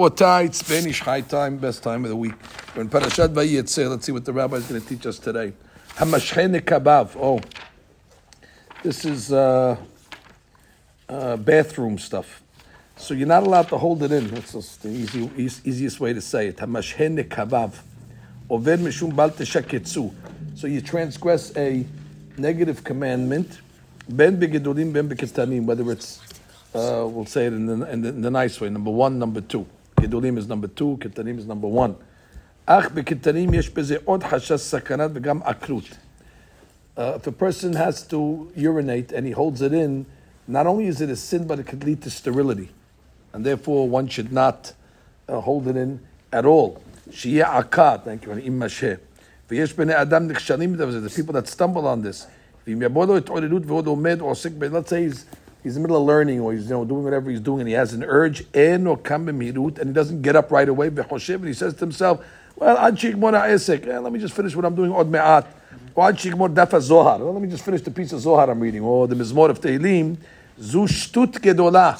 Botai, 0.00 0.46
it's 0.46 0.62
Ben 0.62 0.86
Ish 0.86 1.02
Chai 1.02 1.20
time, 1.20 1.58
best 1.58 1.82
time 1.82 2.04
of 2.06 2.08
the 2.08 2.16
week. 2.16 2.32
We're 2.74 2.80
in 2.80 2.88
Parashat 2.88 3.34
Vayitzeh. 3.34 3.90
Let's 3.90 4.06
see 4.06 4.12
what 4.12 4.24
the 4.24 4.32
rabbi 4.32 4.56
is 4.56 4.66
going 4.66 4.80
to 4.80 4.88
teach 4.88 5.04
us 5.04 5.18
today. 5.18 5.52
Hamashchene 5.96 6.58
kabav. 6.62 7.14
Oh, 7.20 7.38
this 8.82 9.04
is 9.04 9.30
uh, 9.30 9.76
uh, 11.06 11.36
bathroom 11.36 11.98
stuff. 11.98 12.42
So 12.96 13.12
you're 13.12 13.28
not 13.28 13.42
allowed 13.42 13.68
to 13.68 13.76
hold 13.76 14.02
it 14.02 14.10
in. 14.10 14.28
That's 14.28 14.54
just 14.54 14.82
the 14.82 14.88
easy, 14.88 15.30
eas- 15.36 15.60
easiest 15.66 16.00
way 16.00 16.14
to 16.14 16.22
say 16.22 16.46
it. 16.46 16.56
Hamashchene 16.56 17.28
kabav. 17.28 17.74
Oved 18.48 18.78
mishum 18.78 19.14
bal 19.14 19.28
teshaketzu. 19.28 20.14
So 20.54 20.66
you 20.66 20.80
transgress 20.80 21.54
a 21.58 21.84
negative 22.38 22.82
commandment. 22.84 23.60
Ben 24.08 24.40
begedolim, 24.40 24.94
ben 24.94 25.10
beketanim. 25.10 25.66
Whether 25.66 25.92
it's, 25.92 26.22
uh, 26.74 27.04
we'll 27.06 27.26
say 27.26 27.44
it 27.44 27.52
in 27.52 27.66
the, 27.66 27.92
in, 27.92 28.00
the, 28.00 28.08
in 28.08 28.22
the 28.22 28.30
nice 28.30 28.58
way. 28.62 28.70
Number 28.70 28.90
one, 28.90 29.18
number 29.18 29.42
two. 29.42 29.66
Gedolim 29.99 30.37
is 30.37 30.47
number 30.47 30.67
two. 30.67 30.97
Ketanim 31.01 31.37
is 31.37 31.45
number 31.45 31.67
one. 31.67 31.95
אך 32.65 32.91
בקטנים 32.91 33.53
יש 33.53 33.69
בזה 33.69 33.97
עוד 34.05 34.23
חשש 34.23 34.61
סכנת 34.61 35.11
וגם 35.13 35.43
עקרות. 35.43 35.83
Uh, 36.97 37.19
if 37.19 37.27
a 37.27 37.31
person 37.31 37.73
has 37.73 38.01
to 38.03 38.49
urinate 38.55 39.11
and 39.11 39.25
he 39.27 39.31
holds 39.31 39.61
it 39.61 39.73
in, 39.73 40.05
not 40.47 40.65
only 40.65 40.87
is 40.87 41.01
it 41.01 41.09
a 41.09 41.15
sin, 41.15 41.45
but 41.45 41.59
it 41.59 41.67
could 41.67 41.83
lead 41.83 42.01
to 42.01 42.09
sterility. 42.09 42.69
And 43.33 43.45
therefore, 43.45 43.89
one 43.89 44.07
should 44.07 44.31
not 44.31 44.73
uh, 45.27 45.41
hold 45.41 45.67
it 45.67 45.75
in 45.75 45.99
at 46.31 46.45
all. 46.45 46.79
שיהיה 47.11 47.57
עקד, 47.57 47.97
thank 48.05 48.25
you, 48.25 48.29
אם 48.47 48.59
משה. 48.59 48.93
ויש 49.49 49.73
בני 49.73 50.01
אדם 50.01 50.27
נכשלים 50.27 50.73
בזה, 50.77 51.07
the 51.07 51.09
people 51.09 51.33
that 51.33 51.47
stumble 51.47 51.85
on 51.85 52.01
this. 52.01 52.27
ואם 52.67 52.81
יבוא 52.81 53.05
לו 53.05 53.17
התעוררות 53.17 53.65
ועוד 53.65 53.87
עומד 53.87 54.21
או 54.21 54.25
עוסק 54.25 54.51
ב... 54.57 54.63
let's 54.63 54.89
say 54.89 55.13
he's, 55.13 55.25
he's 55.63 55.75
in 55.75 55.81
the 55.81 55.87
middle 55.87 56.01
of 56.01 56.07
learning 56.07 56.39
or 56.39 56.53
he's 56.53 56.65
you 56.65 56.69
know, 56.69 56.85
doing 56.85 57.03
whatever 57.03 57.29
he's 57.29 57.39
doing 57.39 57.61
and 57.61 57.67
he 57.67 57.73
has 57.73 57.93
an 57.93 58.03
urge, 58.03 58.43
אין 58.53 58.87
או 58.87 58.97
קם 58.97 59.25
במהירות, 59.25 59.79
and 59.79 59.87
he 59.87 59.93
doesn't 59.93 60.21
get 60.21 60.35
up 60.35 60.51
right 60.51 60.69
away, 60.69 60.89
וחושב, 60.89 61.35
and 61.35 61.47
he 61.47 61.53
says 61.53 61.73
to 61.73 61.79
himself, 61.79 62.19
well, 62.57 62.77
עד 62.77 62.97
שיגמור 62.97 63.35
העסק, 63.35 63.83
eh, 63.83 63.99
let 63.99 64.11
me 64.11 64.19
just 64.19 64.33
finish 64.33 64.55
what 64.55 64.65
I'm 64.65 64.75
doing 64.75 64.91
עוד 64.91 65.11
מעט. 65.11 65.45
או 65.97 66.03
עד 66.05 66.19
שיגמור 66.19 66.47
דף 66.47 66.73
הזוהר, 66.73 67.19
well, 67.19 67.33
let 67.33 67.41
me 67.41 67.51
just 67.51 67.63
finish 67.63 67.81
the 67.81 67.91
piece 67.91 68.13
of 68.13 68.19
Zohar 68.19 68.49
I'm 68.49 68.59
reading, 68.59 68.81
or 68.81 69.07
the 69.07 69.15
מזמור 69.15 69.49
of 69.49 69.59
Tehillim, 69.59 70.15
זו 70.59 70.87
שטות 70.87 71.37
גדולה. 71.37 71.93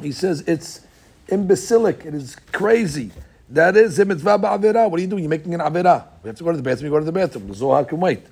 He 0.00 0.12
says 0.12 0.42
it's 0.46 0.80
imbecilic, 1.28 2.04
it 2.04 2.14
is 2.14 2.36
crazy. 2.52 3.10
That 3.50 3.76
is 3.76 3.98
a 3.98 4.04
mitzvah 4.04 4.38
ba'avera. 4.38 4.90
What 4.90 4.98
are 4.98 5.02
you 5.02 5.06
doing? 5.06 5.22
You're 5.22 5.30
making 5.30 5.54
an 5.54 5.60
avera. 5.60 6.04
We 6.22 6.28
have 6.28 6.36
to 6.36 6.44
go 6.44 6.50
to 6.50 6.56
the 6.56 6.62
bathroom, 6.62 6.86
you 6.86 6.90
go 6.90 6.98
to 6.98 7.04
the 7.04 7.12
bathroom. 7.12 7.46
The 7.48 7.54
Zohar 7.54 7.84
can 7.84 8.00
wait. 8.00 8.22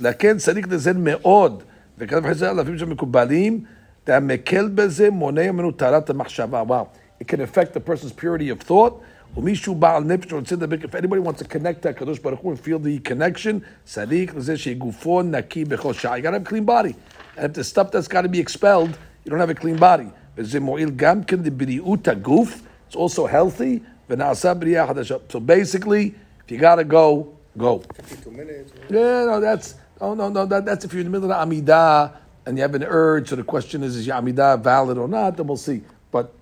לכן 0.00 0.38
צריך 0.38 0.68
לזן 0.70 1.04
מאוד, 1.04 1.62
וכתב 1.98 2.26
חז"ל 2.26 2.46
אלפים 2.46 2.78
שמקובלים, 2.78 3.64
והמקל 4.06 4.68
בזה 4.68 5.10
מונע 5.10 5.52
ממנו 5.52 5.72
טהרת 5.72 6.10
המחשבה. 6.10 6.62
Wow. 6.68 7.22
It 7.22 7.26
can 7.26 7.40
affect 7.40 7.74
the 7.74 7.80
person's 7.80 8.12
purity 8.12 8.50
of 8.50 8.68
thought. 8.68 8.92
ומישהו 9.36 9.74
בעל 9.74 10.04
נפש 10.04 10.32
רוצה 10.32 10.54
לדבר, 10.54 10.76
if 10.76 10.94
anybody 10.94 11.28
wants 11.28 11.42
to 11.42 11.44
connect 11.44 11.84
to 11.84 11.88
הקדוש 11.88 12.18
ברוך 12.18 12.40
הוא 12.40 12.54
and 12.54 12.56
feel 12.56 12.78
the 12.78 13.10
connection, 13.10 13.54
צריך 13.84 14.36
לזה 14.36 14.56
שגופו 14.56 15.22
נקי 15.22 15.64
בכל 15.64 15.92
שעה. 15.92 16.18
You 16.18 16.22
gotta 16.22 16.38
have 16.38 16.48
a 16.48 16.52
clean 16.52 16.66
body. 16.66 16.94
And 17.36 17.44
if 17.44 17.52
the 17.52 17.64
stuff 17.64 17.90
that's 17.92 18.08
got 18.08 18.22
to 18.22 18.28
be 18.28 18.40
expelled, 18.40 18.90
you 19.24 19.30
don't 19.30 19.40
have 19.40 19.50
a 19.50 19.60
clean 19.62 19.80
body. 19.80 20.08
וזה 20.36 20.60
מועיל 20.60 20.90
גם 20.96 21.22
כן 21.22 21.36
לבריאות 21.44 22.08
הגוף, 22.08 22.62
it's 22.90 22.94
also 22.94 23.26
healthy, 23.26 23.78
ונעשה 24.10 24.54
בריאה 24.54 24.86
חדשה. 24.86 25.14
So 25.30 25.36
basically, 25.36 26.14
if 26.46 26.52
you 26.52 26.58
gotta 26.58 26.84
go, 26.84 27.26
go. 27.58 27.82
52 27.96 28.30
minutes. 28.30 28.72
Yeah, 28.90 29.24
no, 29.26 29.40
that's 29.40 29.74
no, 30.01 30.13
no, 30.15 30.29
no. 30.29 30.45
That, 30.45 30.65
that's 30.65 30.85
if 30.85 30.93
you're 30.93 31.01
in 31.01 31.07
the 31.07 31.11
middle 31.11 31.31
of 31.31 31.49
the 31.49 31.61
Amidah 31.61 32.15
and 32.45 32.57
you 32.57 32.61
have 32.63 32.75
an 32.75 32.83
urge. 32.83 33.29
So 33.29 33.35
the 33.37 33.43
question 33.43 33.83
is, 33.83 33.95
is 33.95 34.07
your 34.07 34.17
Amidah 34.17 34.61
valid 34.63 34.97
or 34.97 35.07
not? 35.07 35.37
Then 35.37 35.47
we'll 35.47 35.57
see. 35.57 35.81
But 36.11 36.33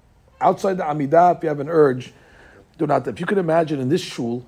outside 0.41 0.77
the 0.77 0.83
Amidah, 0.83 1.37
if 1.37 1.43
you 1.43 1.49
have 1.49 1.59
an 1.61 1.69
urge, 1.69 2.13
do 2.77 2.87
not. 2.87 3.07
If 3.07 3.19
you 3.19 3.25
could 3.25 3.37
imagine 3.39 3.79
in 3.79 3.89
this 3.89 4.01
shul, 4.01 4.45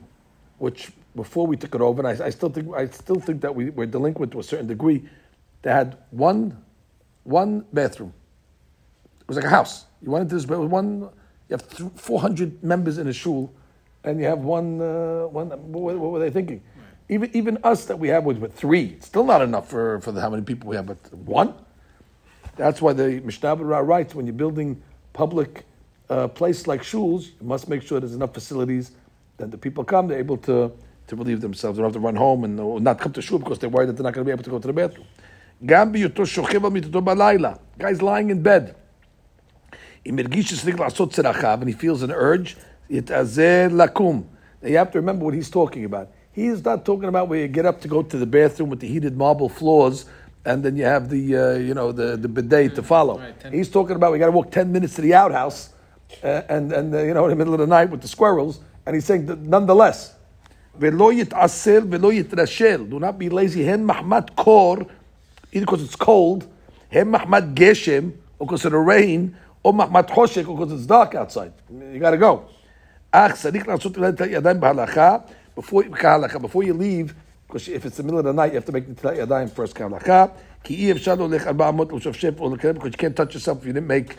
which 0.59 0.91
before 1.15 1.47
we 1.47 1.57
took 1.57 1.75
it 1.75 1.81
over, 1.81 2.05
and 2.07 2.21
I, 2.21 2.27
I 2.27 2.29
still 2.31 2.49
think 2.49 2.73
I 2.75 2.87
still 2.87 3.19
think 3.19 3.41
that 3.41 3.55
we 3.55 3.69
were 3.71 3.85
delinquent 3.85 4.31
to 4.33 4.39
a 4.39 4.43
certain 4.43 4.67
degree. 4.67 5.03
They 5.63 5.71
had 5.71 5.97
one 6.11 6.57
one 7.23 7.65
bathroom. 7.73 8.13
It 9.21 9.27
was 9.27 9.37
like 9.37 9.45
a 9.45 9.49
house. 9.49 9.85
You 10.01 10.11
went 10.11 10.23
into 10.23 10.35
this 10.35 10.45
ba- 10.45 10.59
one. 10.59 11.01
You 11.49 11.57
have 11.57 11.69
th- 11.69 11.91
400 11.95 12.63
members 12.63 12.97
in 12.99 13.07
a 13.07 13.13
shul, 13.13 13.53
and 14.03 14.19
you 14.19 14.25
have 14.25 14.39
one. 14.39 14.81
Uh, 14.81 15.27
one. 15.27 15.49
What, 15.49 15.97
what 15.97 16.11
were 16.11 16.19
they 16.19 16.31
thinking? 16.31 16.61
Even 17.09 17.29
even 17.33 17.57
us 17.63 17.85
that 17.85 17.99
we 17.99 18.07
have 18.07 18.23
with, 18.23 18.37
with 18.37 18.53
three, 18.53 18.85
it's 18.97 19.07
still 19.07 19.25
not 19.25 19.41
enough 19.41 19.69
for, 19.69 19.99
for 20.01 20.11
the, 20.11 20.21
how 20.21 20.29
many 20.29 20.43
people 20.43 20.69
we 20.69 20.75
have, 20.75 20.85
but 20.85 21.13
one. 21.13 21.53
That's 22.55 22.81
why 22.81 22.93
the 22.93 23.21
Mishnah 23.21 23.55
writes 23.55 24.15
when 24.15 24.25
you're 24.25 24.33
building 24.33 24.81
public 25.11 25.65
uh, 26.09 26.27
place 26.27 26.67
like 26.67 26.81
shuls, 26.81 27.27
you 27.39 27.47
must 27.47 27.67
make 27.67 27.81
sure 27.81 27.99
there's 27.99 28.15
enough 28.15 28.33
facilities 28.33 28.91
that 29.37 29.51
the 29.51 29.57
people 29.57 29.83
come, 29.83 30.07
they're 30.07 30.19
able 30.19 30.37
to, 30.37 30.71
to 31.07 31.15
relieve 31.15 31.41
themselves. 31.41 31.77
They 31.77 31.81
don't 31.81 31.91
have 31.91 32.01
to 32.01 32.05
run 32.05 32.15
home 32.15 32.43
and 32.43 32.83
not 32.83 32.99
come 32.99 33.13
to 33.13 33.21
shul 33.21 33.39
because 33.39 33.59
they're 33.59 33.69
worried 33.69 33.89
that 33.89 33.93
they're 33.93 34.03
not 34.03 34.13
going 34.13 34.25
to 34.25 34.29
be 34.29 34.31
able 34.31 34.43
to 34.43 34.49
go 34.49 34.59
to 34.59 34.67
the 34.67 34.73
bathroom. 34.73 35.07
Guy's 37.79 38.01
lying 38.01 38.29
in 38.29 38.41
bed. 38.41 38.75
And 40.05 40.19
he 41.67 41.73
feels 41.73 42.03
an 42.03 42.11
urge. 42.11 42.57
You 42.89 43.01
have 43.07 44.91
to 44.91 44.99
remember 44.99 45.25
what 45.25 45.33
he's 45.33 45.49
talking 45.49 45.85
about. 45.85 46.09
He's 46.32 46.64
not 46.64 46.84
talking 46.84 47.08
about 47.08 47.28
where 47.28 47.40
you 47.40 47.48
get 47.48 47.66
up 47.66 47.80
to 47.80 47.88
go 47.88 48.02
to 48.02 48.16
the 48.16 48.26
bathroom 48.26 48.70
with 48.70 48.80
the 48.80 48.88
heated 48.88 49.16
marble 49.16 49.48
floors 49.48 50.06
and 50.44 50.64
then 50.64 50.76
you 50.76 50.84
have 50.84 51.10
the, 51.10 51.36
uh, 51.36 51.54
you 51.54 51.74
know, 51.74 51.92
the, 51.92 52.16
the 52.16 52.28
bidet 52.28 52.74
to 52.76 52.82
follow. 52.82 53.18
Right, 53.18 53.38
10 53.40 53.52
he's 53.52 53.68
talking 53.68 53.96
about 53.96 54.12
we 54.12 54.18
got 54.18 54.26
to 54.26 54.32
walk 54.32 54.50
10 54.50 54.72
minutes 54.72 54.94
to 54.94 55.02
the 55.02 55.14
outhouse 55.14 55.70
uh, 56.22 56.42
and, 56.48 56.72
and 56.72 56.94
uh, 56.94 57.02
you 57.02 57.12
know, 57.12 57.24
in 57.24 57.30
the 57.30 57.36
middle 57.36 57.54
of 57.54 57.60
the 57.60 57.66
night 57.66 57.90
with 57.90 58.00
the 58.00 58.08
squirrels. 58.08 58.60
And 58.86 58.94
he's 58.94 59.04
saying 59.04 59.26
that 59.26 59.38
nonetheless, 59.40 60.14
ולא 60.80 61.12
יתעשר 61.12 61.80
ולא 61.90 62.12
יתרשל. 62.12 62.86
Do 62.90 62.98
not 62.98 63.18
be 63.18 63.28
lazy. 63.28 63.64
הן 63.64 63.84
מחמת 63.84 64.30
קור, 64.34 64.76
either 65.52 65.66
because 65.66 65.82
it's 65.82 65.96
cold, 65.96 66.44
הן 66.92 67.10
מחמת 67.10 67.54
גשם, 67.54 68.10
or 68.38 68.46
because 68.46 68.64
of 68.64 68.72
the 68.72 68.78
rain, 68.78 69.34
או 69.64 69.72
מחמת 69.72 70.10
חושך, 70.10 70.48
or 70.48 70.56
because 70.56 70.72
it's 70.72 70.86
dark 70.86 71.14
outside. 71.14 71.52
You 71.70 72.00
gotta 72.00 72.16
go. 72.16 72.38
אך 73.12 73.34
צריך 73.34 73.68
לעשות 73.68 73.98
את 73.98 74.20
הידיים 74.20 74.60
בהלכה, 74.60 75.16
before, 75.56 75.82
כהלכה, 75.92 76.38
before 76.38 76.62
you 76.62 76.74
leave, 76.74 77.14
because 77.46 77.68
if 77.68 77.86
it's 77.86 77.96
the 77.96 78.02
middle 78.02 78.18
of 78.18 78.24
the 78.24 78.32
night, 78.32 78.52
you 78.52 78.58
have 78.60 78.66
to 78.66 78.72
make 78.72 79.02
the 79.02 79.08
ידיים 79.18 79.48
first 79.56 79.74
כהלכה, 79.74 80.24
כי 80.64 80.74
אי 80.74 80.92
אפשר 80.92 81.14
להולך 81.14 81.46
400 81.46 81.92
לשפשף 81.92 82.40
או 82.40 82.54
לקרב, 82.54 82.76
because 82.76 82.92
you 82.92 82.98
can't 82.98 83.16
touch 83.16 83.34
yourself 83.34 83.62
if 83.62 83.66
you 83.66 83.72
didn't 83.72 83.88
make 83.88 84.14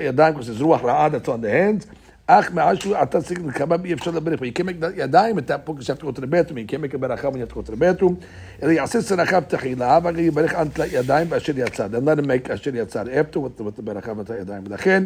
ידיים, 0.00 0.34
because 0.34 0.46
there's 0.46 0.62
רוח 0.62 0.84
רעה 0.84 1.08
that's 1.08 1.28
on 1.28 1.40
the 1.44 1.50
hands. 1.50 1.86
אך 2.26 2.50
מאז 2.52 2.76
שהוא 2.78 2.96
אתה 3.02 3.22
צריך 3.22 3.40
לקבל, 3.46 3.76
אי 3.84 3.92
אפשר 3.92 4.10
לברך, 4.10 4.40
but 4.40 4.42
you 4.42 4.58
can't 4.58 4.66
make 4.66 4.80
the 4.80 5.00
ידיים 5.00 5.38
at 5.38 5.42
that 5.46 5.66
point, 5.66 5.78
because 5.78 5.88
you 5.88 5.94
have 5.94 5.98
to 5.98 6.06
go 6.06 6.12
to 6.12 6.20
the 6.20 6.26
bathroom, 6.26 6.58
you 6.58 6.66
can't 6.66 6.80
make 6.80 6.94
a 6.94 6.98
ברכה 6.98 7.28
when 7.28 7.36
you 7.36 7.40
have 7.40 7.48
to 7.48 7.54
go 7.54 7.62
to 7.62 7.70
the 7.70 7.76
bathroom, 7.76 8.14
אלא 8.62 8.70
יעשה 8.70 9.02
צרכיו 9.02 9.42
תחילה, 9.48 9.98
ואחר 10.02 10.18
יברך 10.18 10.54
על 10.54 10.68
תלת 10.68 10.92
ידיים 10.92 11.28
באשר 11.28 11.52
יצא, 11.58 11.86
then 11.86 12.04
let 12.04 12.18
him 12.18 12.26
make 12.26 12.54
אשר 12.54 12.76
יצא, 12.76 13.02
after 13.02 13.36
with, 13.36 13.60
with 13.60 13.78
the 13.78 13.82
ברכה 13.82 14.12
ותלת 14.18 14.40
ידיים, 14.40 14.62
ולכן 14.66 15.04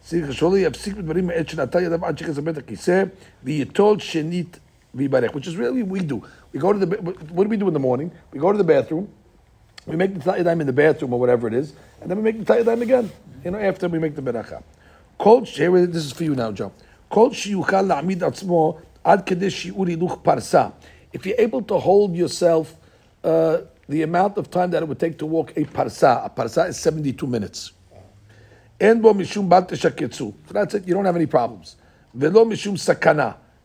צריך 0.00 0.32
שלא 0.32 0.58
יפסיק 0.58 0.94
בדברים 0.94 1.26
מעת 1.26 1.48
שנטל 1.48 1.82
ידיו 1.82 2.06
עד 2.06 2.18
שיכנס 2.18 2.38
לבית 2.38 2.58
הכיסא, 2.58 3.02
וייטול 3.44 3.98
שנית 3.98 4.58
vibarech, 4.97 5.33
which 5.33 5.47
is 5.47 5.55
really 5.55 5.83
we 5.83 5.99
do. 5.99 6.23
We 6.51 6.59
go 6.59 6.73
to 6.73 6.79
the 6.79 6.85
what 7.31 7.43
do 7.43 7.49
we 7.49 7.57
do 7.57 7.67
in 7.67 7.73
the 7.73 7.79
morning? 7.79 8.11
We 8.31 8.39
go 8.39 8.51
to 8.51 8.57
the 8.57 8.63
bathroom. 8.63 9.09
We 9.85 9.95
make 9.95 10.13
the 10.13 10.19
yadayim 10.19 10.61
in 10.61 10.67
the 10.67 10.73
bathroom 10.73 11.13
or 11.13 11.19
whatever 11.19 11.47
it 11.47 11.53
is, 11.53 11.73
and 12.01 12.11
then 12.11 12.17
we 12.17 12.23
make 12.23 12.43
the 12.43 12.53
yadayim 12.53 12.81
again. 12.81 13.11
You 13.43 13.51
know, 13.51 13.59
after 13.59 13.87
we 13.87 13.99
make 13.99 14.15
the 14.15 14.21
beracha. 14.21 14.61
Kol 15.17 15.45
here 15.45 15.85
this 15.87 16.05
is 16.05 16.11
for 16.11 16.23
you 16.23 16.35
now, 16.35 16.51
Joe. 16.51 16.71
Kol 17.09 17.29
shiyuchal 17.29 17.87
la'amid 17.87 18.19
atzmo 18.19 18.81
ad 19.05 19.25
kedesh 19.25 19.71
shi'uri 19.71 19.97
luch 19.97 20.21
parsa. 20.21 20.73
If 21.13 21.25
you're 21.25 21.39
able 21.39 21.61
to 21.63 21.79
hold 21.79 22.15
yourself 22.15 22.75
uh, 23.23 23.59
the 23.87 24.03
amount 24.03 24.37
of 24.37 24.51
time 24.51 24.71
that 24.71 24.83
it 24.83 24.87
would 24.87 24.99
take 24.99 25.17
to 25.19 25.25
walk 25.25 25.53
a 25.55 25.63
parsa, 25.63 26.25
a 26.25 26.29
parsa 26.29 26.69
is 26.69 26.77
72 26.77 27.25
minutes. 27.25 27.71
And 28.79 29.01
bo 29.01 29.13
mishum 29.13 29.47
bal 29.49 29.63
teshaketzu. 29.65 30.33
That's 30.49 30.75
it. 30.75 30.87
You 30.87 30.93
don't 30.93 31.05
have 31.05 31.15
any 31.15 31.25
problems. 31.25 31.77
Velo 32.13 32.45
mishum 32.45 32.73
sakana. 32.73 33.37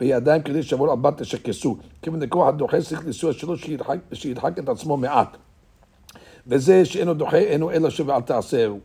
בידיים 0.00 0.42
כדי 0.42 0.62
שיבואו 0.62 0.92
על 0.92 0.98
בת 0.98 1.22
תשקסו. 1.22 1.76
כיוון 2.02 2.22
הכוח 2.22 2.48
הדוחה 2.48 2.80
צריך 2.80 3.06
לסיוע 3.06 3.32
שלו 3.32 3.56
שידחק, 3.56 3.96
שידחק 4.12 4.58
את 4.58 4.68
עצמו 4.68 4.96
מעט. 4.96 5.36
וזה 6.46 6.84
שאינו 6.84 7.14
דוחה 7.14 7.36
אינו 7.36 7.70
אלא 7.70 7.90
שוב 7.90 8.10
אל 8.10 8.20
תעשהו. 8.20 8.78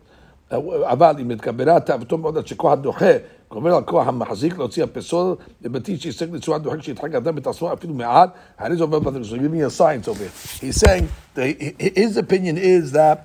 אבל 0.83 1.15
אם 1.21 1.31
נתגברה 1.31 1.79
תאוותו 1.79 2.17
מאוד 2.17 2.37
עד 2.37 2.47
שכוח 2.47 2.71
הדוחה 2.71 3.11
גובר 3.49 3.75
על 3.75 3.83
כוח 3.83 4.07
המחזיק 4.07 4.57
להוציא 4.57 4.83
הפסול, 4.83 5.35
ובתיק 5.61 6.01
שיסק 6.01 6.27
לצורת 6.31 6.61
דוחק 6.61 6.81
שידחק 6.81 7.15
אדם 7.15 7.35
בתעצמו 7.35 7.73
אפילו 7.73 7.93
מעט, 7.93 8.29
הרי 8.57 8.75
זה 8.75 8.83
עובר 8.83 8.99
בדרך, 8.99 9.25
so 9.25 9.35
giving 9.35 9.61
a 9.61 9.69
science 9.69 10.07
over 10.07 10.23
here. 10.23 10.65
He's 10.65 10.75
saying, 10.75 11.07
that 11.35 11.97
his 11.97 12.17
opinion 12.17 12.57
is 12.57 12.91
that 12.91 13.17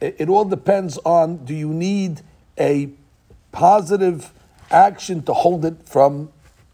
it 0.00 0.28
all 0.28 0.44
depends 0.44 0.98
on, 1.04 1.44
do 1.44 1.54
you 1.54 1.68
need 1.68 2.20
a 2.58 2.88
positive 3.52 4.32
action 4.70 5.22
to 5.22 5.32
hold 5.32 5.64
it 5.64 5.76
from 5.84 6.28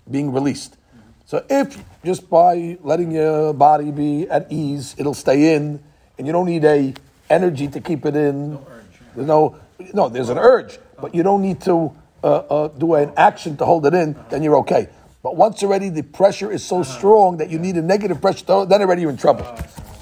being 0.09 0.31
released? 0.31 0.77
So 1.25 1.45
if 1.49 1.81
just 2.03 2.29
by 2.29 2.77
letting 2.81 3.11
your 3.11 3.53
body 3.53 3.91
be 3.91 4.27
at 4.29 4.51
ease, 4.51 4.95
it'll 4.97 5.13
stay 5.13 5.55
in, 5.55 5.81
and 6.17 6.27
you 6.27 6.33
don't 6.33 6.45
need 6.45 6.65
a 6.65 6.93
energy 7.29 7.67
to 7.69 7.79
keep 7.79 8.05
it 8.05 8.15
in. 8.15 8.51
No 8.51 8.67
urge. 8.69 8.83
There's 9.15 9.27
no, 9.27 9.55
no, 9.93 10.09
there's 10.09 10.29
an 10.29 10.37
urge, 10.37 10.77
but 10.99 11.15
you 11.15 11.23
don't 11.23 11.41
need 11.41 11.61
to 11.61 11.95
uh, 12.23 12.27
uh, 12.27 12.67
do 12.67 12.95
an 12.95 13.13
action 13.15 13.55
to 13.57 13.65
hold 13.65 13.85
it 13.85 13.93
in. 13.93 14.15
Then 14.29 14.43
you're 14.43 14.57
okay. 14.57 14.89
But 15.23 15.37
once 15.37 15.63
already 15.63 15.89
the 15.89 16.01
pressure 16.01 16.51
is 16.51 16.65
so 16.65 16.83
strong 16.83 17.37
that 17.37 17.49
you 17.49 17.59
need 17.59 17.75
a 17.77 17.81
negative 17.81 18.19
pressure, 18.19 18.45
to, 18.47 18.65
then 18.67 18.81
already 18.81 19.03
you're 19.03 19.11
in 19.11 19.17
trouble, 19.17 19.45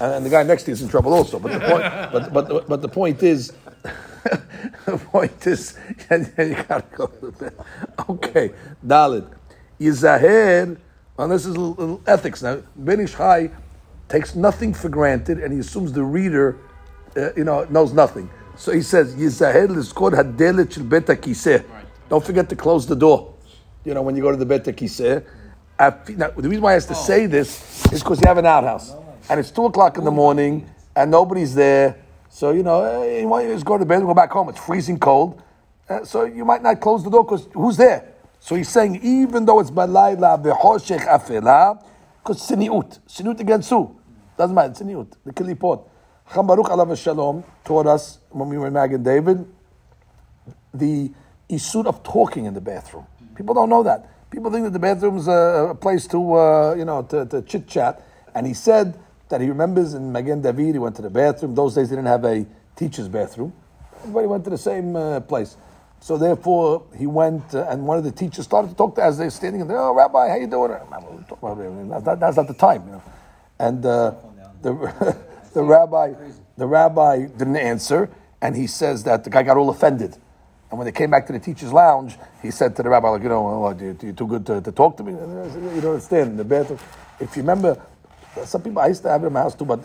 and, 0.00 0.14
and 0.14 0.26
the 0.26 0.30
guy 0.30 0.42
next 0.42 0.64
to 0.64 0.70
you 0.70 0.72
is 0.72 0.82
in 0.82 0.88
trouble 0.88 1.12
also. 1.12 1.38
But 1.38 1.52
the 1.52 1.60
point, 1.60 1.82
but 2.12 2.32
but 2.32 2.68
but 2.68 2.82
the 2.82 2.88
point 2.88 3.22
is. 3.22 3.52
the 4.84 4.98
point 4.98 5.46
is, 5.46 5.78
you 6.10 6.54
gotta 6.68 6.84
go 6.94 7.06
to 7.06 7.32
bed. 7.32 7.54
Okay, 8.08 8.52
Dalit. 8.86 9.26
Yizaher 9.80 10.76
and 11.18 11.32
this 11.32 11.44
is 11.44 11.54
a 11.54 11.60
little 11.60 12.02
ethics. 12.06 12.42
Now, 12.42 12.62
Ben 12.76 13.06
takes 14.08 14.34
nothing 14.34 14.72
for 14.72 14.88
granted 14.88 15.38
and 15.38 15.52
he 15.52 15.58
assumes 15.58 15.92
the 15.92 16.02
reader, 16.02 16.58
uh, 17.16 17.32
you 17.34 17.44
know, 17.44 17.64
knows 17.64 17.92
nothing. 17.92 18.30
So 18.56 18.72
he 18.72 18.82
says, 18.82 19.14
Yizahed 19.14 19.68
l'skod 19.68 20.12
hadelet 20.12 20.72
shel 20.72 20.84
bet 20.84 21.06
kiseh. 21.06 21.64
Don't 22.08 22.24
forget 22.24 22.48
to 22.48 22.56
close 22.56 22.86
the 22.86 22.96
door. 22.96 23.34
You 23.84 23.94
know, 23.94 24.02
when 24.02 24.16
you 24.16 24.22
go 24.22 24.30
to 24.30 24.36
the 24.36 24.46
bet 24.46 24.64
kiseh. 24.64 25.24
Now, 25.78 26.30
the 26.30 26.48
reason 26.48 26.62
why 26.62 26.70
I 26.70 26.74
has 26.74 26.86
to 26.86 26.94
oh. 26.94 27.02
say 27.02 27.26
this 27.26 27.84
is 27.92 28.02
because 28.02 28.20
you 28.20 28.26
have 28.26 28.38
an 28.38 28.46
outhouse. 28.46 28.94
And 29.28 29.38
it's 29.40 29.50
2 29.50 29.66
o'clock 29.66 29.96
in 29.96 30.04
the 30.04 30.10
morning 30.10 30.68
and 30.96 31.10
nobody's 31.10 31.54
there. 31.54 31.96
So, 32.28 32.50
you 32.50 32.62
know, 32.62 33.04
you 33.04 33.26
want 33.28 33.46
to 33.46 33.52
just 33.52 33.64
go 33.64 33.78
to 33.78 33.84
bed 33.84 33.98
and 33.98 34.06
go 34.06 34.14
back 34.14 34.30
home. 34.30 34.48
It's 34.48 34.58
freezing 34.58 34.98
cold. 34.98 35.42
Uh, 35.88 36.04
so 36.04 36.24
you 36.24 36.44
might 36.44 36.62
not 36.62 36.80
close 36.80 37.02
the 37.02 37.10
door 37.10 37.24
because 37.24 37.48
who's 37.52 37.76
there? 37.76 38.14
So 38.40 38.56
he's 38.56 38.68
saying, 38.68 39.00
even 39.02 39.44
though 39.44 39.60
it's 39.60 39.70
balayla 39.70 40.42
v'choshech 40.42 41.06
afela, 41.06 41.82
because 42.18 42.42
siniut, 42.48 42.98
siniut 43.06 43.38
against 43.38 43.70
who? 43.70 43.98
Doesn't 44.36 44.54
matter, 44.54 44.72
siniut, 44.72 45.12
the 45.24 45.32
kilipot. 45.32 45.86
Hacham 46.26 46.46
Baruch 46.46 46.66
alav 46.66 46.96
shalom 46.96 47.44
taught 47.64 47.86
us 47.86 48.18
when 48.30 48.48
we 48.48 48.56
were 48.58 48.68
in 48.68 48.72
Magen 48.72 49.02
David 49.02 49.46
the 50.72 51.12
isur 51.48 51.86
of 51.86 52.02
talking 52.02 52.46
in 52.46 52.54
the 52.54 52.60
bathroom. 52.60 53.06
People 53.34 53.54
don't 53.54 53.68
know 53.68 53.82
that. 53.82 54.08
People 54.30 54.50
think 54.50 54.64
that 54.64 54.72
the 54.72 54.78
bathroom's 54.78 55.26
a, 55.26 55.68
a 55.70 55.74
place 55.74 56.06
to, 56.06 56.34
uh, 56.34 56.74
you 56.74 56.84
know, 56.84 57.02
to, 57.02 57.26
to 57.26 57.42
chit 57.42 57.66
chat. 57.66 58.06
And 58.34 58.46
he 58.46 58.54
said 58.54 58.98
that 59.28 59.40
he 59.40 59.48
remembers 59.48 59.94
in 59.94 60.12
Magen 60.12 60.40
David, 60.40 60.74
he 60.74 60.78
went 60.78 60.96
to 60.96 61.02
the 61.02 61.10
bathroom. 61.10 61.54
Those 61.54 61.74
days 61.74 61.90
they 61.90 61.96
didn't 61.96 62.08
have 62.08 62.24
a 62.24 62.46
teacher's 62.76 63.08
bathroom. 63.08 63.52
Everybody 64.00 64.26
went 64.28 64.44
to 64.44 64.50
the 64.50 64.58
same 64.58 64.94
uh, 64.94 65.20
place. 65.20 65.56
So 66.00 66.16
therefore, 66.16 66.86
he 66.96 67.06
went, 67.06 67.54
uh, 67.54 67.68
and 67.68 67.86
one 67.86 67.98
of 67.98 68.04
the 68.04 68.10
teachers 68.10 68.46
started 68.46 68.68
to 68.68 68.74
talk 68.74 68.94
to 68.96 69.02
as 69.02 69.18
they're 69.18 69.30
standing 69.30 69.66
there. 69.66 69.78
Oh, 69.78 69.94
Rabbi, 69.94 70.28
how 70.28 70.36
you 70.36 70.46
doing? 70.46 70.70
That, 70.70 72.16
that's 72.18 72.36
not 72.38 72.48
the 72.48 72.54
time, 72.54 72.86
you 72.86 72.92
know. 72.92 73.02
And 73.58 73.84
uh, 73.84 74.14
the 74.62 74.72
the 75.52 75.62
rabbi 75.62 76.14
the 76.56 76.66
rabbi 76.66 77.26
didn't 77.26 77.56
answer, 77.56 78.10
and 78.40 78.56
he 78.56 78.66
says 78.66 79.04
that 79.04 79.24
the 79.24 79.30
guy 79.30 79.42
got 79.42 79.58
all 79.58 79.68
offended. 79.68 80.16
And 80.70 80.78
when 80.78 80.86
they 80.86 80.92
came 80.92 81.10
back 81.10 81.26
to 81.26 81.32
the 81.32 81.38
teacher's 81.38 81.72
lounge, 81.72 82.16
he 82.42 82.50
said 82.50 82.76
to 82.76 82.82
the 82.82 82.88
rabbi, 82.88 83.08
like, 83.08 83.22
you 83.22 83.28
know, 83.28 83.64
oh, 83.64 83.76
you're, 83.78 84.12
too 84.12 84.26
good 84.26 84.46
to, 84.46 84.60
to 84.60 84.70
talk 84.70 84.96
to 84.98 85.02
me. 85.02 85.12
Said, 85.12 85.62
you 85.74 85.80
don't 85.80 85.94
understand. 85.94 86.38
The 86.38 86.44
bathroom, 86.44 86.78
if 87.18 87.36
you 87.36 87.42
remember, 87.42 87.80
some 88.44 88.62
people 88.62 88.80
I 88.80 88.86
used 88.88 89.02
to 89.02 89.08
have 89.08 89.24
it 89.24 89.26
in 89.26 89.32
my 89.32 89.40
house 89.40 89.54
too, 89.54 89.64
but 89.64 89.80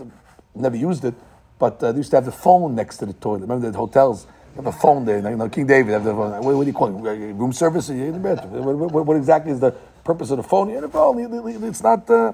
never 0.53 0.77
used 0.77 1.03
it. 1.03 1.15
But 1.57 1.81
uh, 1.83 1.91
they 1.91 1.97
used 1.97 2.11
to 2.11 2.17
have 2.17 2.25
the 2.25 2.31
phone 2.31 2.75
next 2.75 2.97
to 2.97 3.05
the 3.05 3.13
toilet. 3.13 3.41
Remember 3.41 3.71
the 3.71 3.77
hotels 3.77 4.27
have 4.56 4.66
a 4.66 4.72
phone 4.72 5.04
there. 5.04 5.18
You 5.18 5.36
know, 5.36 5.48
King 5.48 5.66
David 5.66 5.92
have 5.92 6.04
the 6.04 6.12
phone. 6.12 6.42
What, 6.44 6.54
what 6.56 6.64
do 6.64 6.66
you 6.66 6.72
call 6.72 7.06
it? 7.06 7.10
Room 7.34 7.52
service? 7.52 7.88
In 7.88 8.12
the 8.12 8.18
bedroom. 8.18 8.64
What, 8.64 8.90
what, 8.92 9.06
what, 9.06 9.16
exactly 9.16 9.52
is 9.52 9.60
the 9.60 9.72
purpose 10.04 10.30
of 10.30 10.38
the 10.38 10.42
phone? 10.42 10.70
Yeah, 10.70 10.80
the 10.80 10.88
phone. 10.88 11.64
It's 11.64 11.82
not. 11.82 12.08
Uh... 12.10 12.32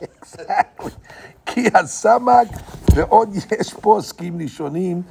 exactly. 0.00 0.92
כי 1.46 1.68
הסמ"ק 1.74 2.48
ועוד 2.94 3.34
יש 3.34 3.74
פה 3.74 3.94
עוסקים 3.94 4.40
ראשונים, 4.40 5.02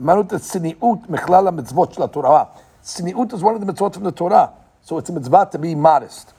אמרנו 0.00 0.22
הצניעות 0.32 0.98
מכלל 1.10 1.48
המצוות 1.48 1.92
של 1.92 2.02
התורה. 2.02 2.44
צניעות 2.82 3.32
is 3.32 3.36
one 3.36 3.54
of 3.54 3.60
the 3.60 3.72
mitzvot 3.72 3.94
from 3.94 4.04
the 4.04 4.12
Torah. 4.12 4.48
So 4.82 4.98
it's 4.98 5.08
a 5.08 5.12
mitzvah 5.12 5.48
to 5.52 5.58
be 5.58 5.74
modest. 5.74 6.34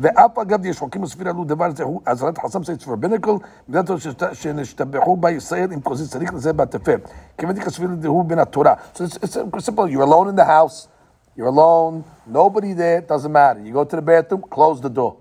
ואף 0.00 0.38
אגב 0.38 0.66
יש 0.66 0.78
חוקים 0.78 1.02
וספיר 1.02 1.28
עלו 1.28 1.44
דבר 1.44 1.70
זה 1.70 1.82
הוא 1.82 2.00
אזהרת 2.06 2.38
חסם 2.38 2.64
סייץ 2.64 2.84
פרבינקל, 2.84 3.30
בגלל 3.68 3.82
שנשתבחו 4.32 5.16
בישראל 5.16 5.72
עם 5.72 5.80
כוסי 5.80 6.06
צריך 6.06 6.34
לזה 6.34 6.52
בתפר. 6.52 6.96
כיוון 7.38 7.60
כספיר 7.60 7.88
הוא 8.06 8.24
בין 8.24 8.38
התורה. 8.38 8.74
So 8.94 8.98
it's, 8.98 9.16
it's 9.24 9.64
simple, 9.64 9.88
you're 9.88 10.02
alone 10.02 10.28
in 10.28 10.36
the 10.36 10.44
house, 10.44 10.88
you're 11.36 11.46
alone, 11.46 12.04
nobody 12.26 12.72
there, 12.72 13.00
doesn't 13.00 13.32
matter. 13.32 13.60
You 13.64 13.72
go 13.72 13.84
to 13.84 13.96
the 13.96 14.02
bathroom, 14.02 14.42
close 14.50 14.80
the 14.80 14.90
door. 14.90 15.16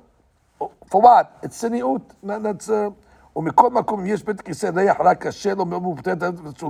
For 0.92 1.02
what? 1.02 1.26
It's 1.44 1.58
צניעות. 1.58 2.14
That's... 2.24 2.70
Uh, 2.70 2.92
ומכל 3.36 3.70
מקום, 3.70 4.06
יש 4.06 4.24
בית 4.24 4.42
כיסא 4.42 4.70
ריח 4.76 4.98
רק 5.00 5.28
קשה 5.28 5.54
לו 5.54 5.66
מאוד 5.66 6.08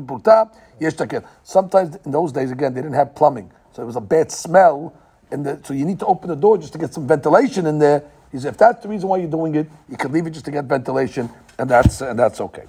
פורטה, 0.08 0.44
יש 0.82 0.94
תקן. 0.94 1.20
Sometimes 1.46 2.08
in 2.08 2.12
those 2.12 2.32
days, 2.32 2.52
again, 2.52 2.74
they 2.74 2.82
didn't 2.82 2.94
have 2.94 3.14
plumbing. 3.16 3.52
So 3.72 3.84
it 3.84 3.86
was 3.86 3.96
a 3.96 4.02
bad 4.02 4.32
smell 4.32 4.94
and 5.31 5.47
the, 5.47 5.61
so 5.65 5.75
you 5.75 5.85
need 5.85 5.99
to 6.01 6.07
open 6.07 6.29
the 6.29 6.37
door 6.37 6.59
just 6.59 6.73
to 6.73 6.79
get 6.79 6.93
some 6.93 7.07
ventilation 7.07 7.67
in 7.67 7.79
there. 7.79 8.03
He 8.33 8.39
said, 8.39 8.53
if 8.53 8.59
that's 8.59 8.83
the 8.83 8.89
reason 8.89 9.09
why 9.09 9.19
you're 9.19 9.31
doing 9.31 9.55
it, 9.57 9.69
you 9.89 9.97
can 9.97 10.13
leave 10.13 10.27
it 10.27 10.31
just 10.31 10.45
to 10.45 10.51
get 10.51 10.65
ventilation, 10.65 11.29
and 11.59 11.69
that's 11.69 12.01
and 12.01 12.19
that's 12.19 12.41
okay. 12.41 12.65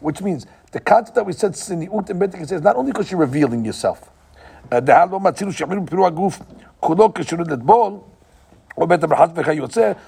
Which 0.00 0.22
means 0.22 0.46
the 0.72 0.80
concept 0.80 1.14
that 1.16 1.26
we 1.26 1.32
said 1.34 1.52
siniut 1.52 2.08
and 2.08 2.20
betik 2.20 2.40
is 2.40 2.62
not 2.62 2.76
only 2.76 2.92
because 2.92 3.10
you're 3.10 3.20
revealing 3.20 3.64
yourself. 3.64 4.10
Uh, 4.72 4.80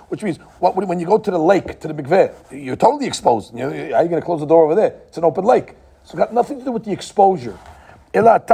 which 0.09 0.23
means 0.23 0.39
what, 0.61 0.77
when 0.77 1.01
you 1.01 1.07
go 1.07 1.19
to 1.19 1.31
the 1.31 1.39
lake, 1.39 1.81
to 1.81 1.89
the 1.89 1.95
mikveh, 1.95 2.33
you're 2.51 2.77
totally 2.77 3.07
exposed. 3.07 3.57
You 3.57 3.67
are 3.67 4.03
you 4.03 4.09
going 4.09 4.21
to 4.21 4.23
close 4.23 4.41
the 4.41 4.47
door 4.47 4.65
over 4.65 4.75
there? 4.75 5.01
It's 5.09 5.19
an 5.19 5.25
open 5.25 5.45
lake. 5.45 5.75
So 6.04 6.14
it 6.14 6.18
got 6.18 6.34
nothing 6.34 6.60
to 6.60 6.66
do 6.66 6.72
with 6.72 6.86
the 6.86 6.92
exposure. 6.92 7.58
So 8.14 8.22
what 8.24 8.48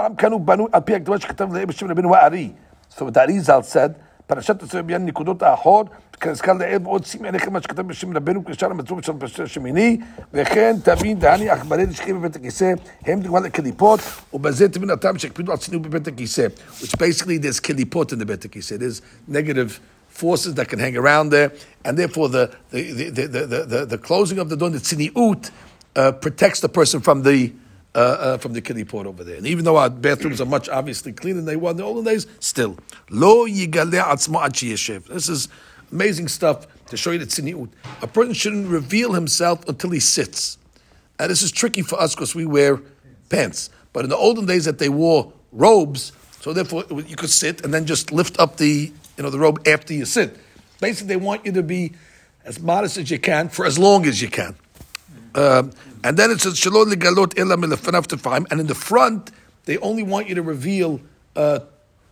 the 3.13 3.19
Arizal 3.19 3.63
said, 3.63 3.95
פרשת 4.28 4.61
יוצא 4.61 4.81
בעניין 4.81 5.06
נקודות 5.06 5.44
האחור, 5.44 5.83
כנזכר 6.19 6.54
לעיל 6.54 6.80
ועוד 6.83 7.06
שים 7.06 7.25
עליכם 7.25 7.54
מה 7.54 7.61
שכתב 7.61 7.81
בשם 7.81 8.18
רבנו 8.18 8.45
כשאר 8.45 8.71
המצור 8.71 9.02
של 9.02 9.13
פרשת 9.19 9.40
השמיני, 9.40 9.97
וכן 10.33 10.75
תבין 10.83 11.19
דהני 11.19 11.49
עכברי 11.49 11.85
לשכיב 11.85 12.18
בבית 12.18 12.35
הכיסא, 12.35 12.73
הם 13.06 13.21
דוגמה 13.21 13.40
לקליפות, 13.40 13.99
ובזה 14.33 14.69
תבין 14.69 14.90
הטעם 14.90 15.18
שהקפידו 15.18 15.52
על 15.52 15.57
צניעות 15.57 15.87
בבית 15.87 16.07
הכיסא. 16.07 16.47
Which 16.81 16.95
basically 16.95 17.37
there's 17.37 17.59
קליפות 17.59 18.13
in 18.13 18.16
the 18.16 18.25
בית 18.25 18.45
הכיסא, 18.45 18.75
there's 18.75 19.02
negative 19.28 19.80
forces 20.09 20.54
that 20.56 20.68
can 20.69 20.80
hang 20.80 20.95
around 20.95 21.30
there, 21.30 21.52
and 21.85 21.97
therefore 21.97 22.30
the, 22.30 22.49
the, 22.71 22.81
the, 22.92 23.09
the, 23.09 23.28
the, 23.28 23.66
the, 23.73 23.85
the 23.85 23.97
closing 23.97 24.40
of 24.40 24.47
the 24.49 24.56
door, 24.56 24.69
the 24.69 24.78
tziniut, 24.78 25.49
uh, 25.98 26.12
protects 26.12 26.60
the 26.60 26.69
person 26.69 27.00
from 27.00 27.22
the 27.22 27.52
uh, 27.94 27.98
uh, 27.98 28.38
from 28.38 28.52
the 28.52 28.62
kilipot 28.62 29.06
over 29.06 29.24
there. 29.24 29.36
And 29.36 29.46
even 29.46 29.64
though 29.64 29.76
our 29.76 29.90
bathrooms 29.90 30.40
are 30.40 30.46
much 30.46 30.69
obviously 30.69 31.12
cleaner 31.12 31.38
than 31.38 31.46
they 31.46 31.56
were 31.56 31.72
in 31.72 31.76
the 31.76 31.82
olden 31.82 32.05
days, 32.05 32.26
still 32.38 32.78
lo 33.10 33.46
This 33.46 35.28
is 35.28 35.48
amazing 35.90 36.28
stuff 36.28 36.69
to 36.86 36.96
show 36.96 37.10
you 37.10 37.19
the 37.19 37.26
tziniut. 37.26 37.69
A 38.00 38.06
person 38.06 38.32
shouldn't 38.32 38.69
reveal 38.69 39.12
himself 39.12 39.69
until 39.69 39.90
he 39.90 39.98
sits. 39.98 40.58
And 41.19 41.31
this 41.31 41.43
is 41.43 41.50
tricky 41.50 41.82
for 41.82 42.00
us 42.00 42.14
because 42.14 42.34
we 42.34 42.46
wear 42.46 42.81
pants. 43.28 43.70
But 43.93 44.05
in 44.05 44.10
the 44.10 44.17
olden 44.17 44.46
days, 44.46 44.67
that 44.67 44.78
they 44.78 44.90
wore 44.90 45.32
robes, 45.50 46.12
so 46.40 46.52
therefore 46.52 46.84
you 46.90 47.17
could 47.17 47.31
sit 47.31 47.64
and 47.64 47.74
then 47.74 47.86
just 47.86 48.12
lift 48.12 48.38
up 48.38 48.58
the 48.58 48.93
you 49.17 49.22
know 49.24 49.31
the 49.31 49.38
robe 49.40 49.67
after 49.67 49.94
you 49.94 50.05
sit. 50.05 50.36
Basically, 50.81 51.08
they 51.08 51.17
want 51.17 51.44
you 51.44 51.52
to 51.52 51.62
be 51.64 51.94
as 52.44 52.60
modest 52.60 52.96
as 52.98 53.10
you 53.10 53.19
can 53.19 53.48
for 53.48 53.67
as 53.67 53.76
long 53.76 54.06
as 54.06 54.22
you 54.22 54.28
can. 54.28 54.55
Um, 55.38 55.70
and 56.02 56.16
then 56.16 56.32
it 56.32 56.40
says 56.40 56.54
legalot 56.54 57.38
ela 57.38 57.56
milafanav 57.56 58.08
tefahim, 58.08 58.50
and 58.50 58.58
in 58.60 58.66
the 58.66 58.74
front 58.74 59.30
they 59.66 59.78
only 59.78 60.02
want 60.02 60.28
you 60.28 60.34
to 60.34 60.42
reveal 60.42 61.00
uh, 61.36 61.60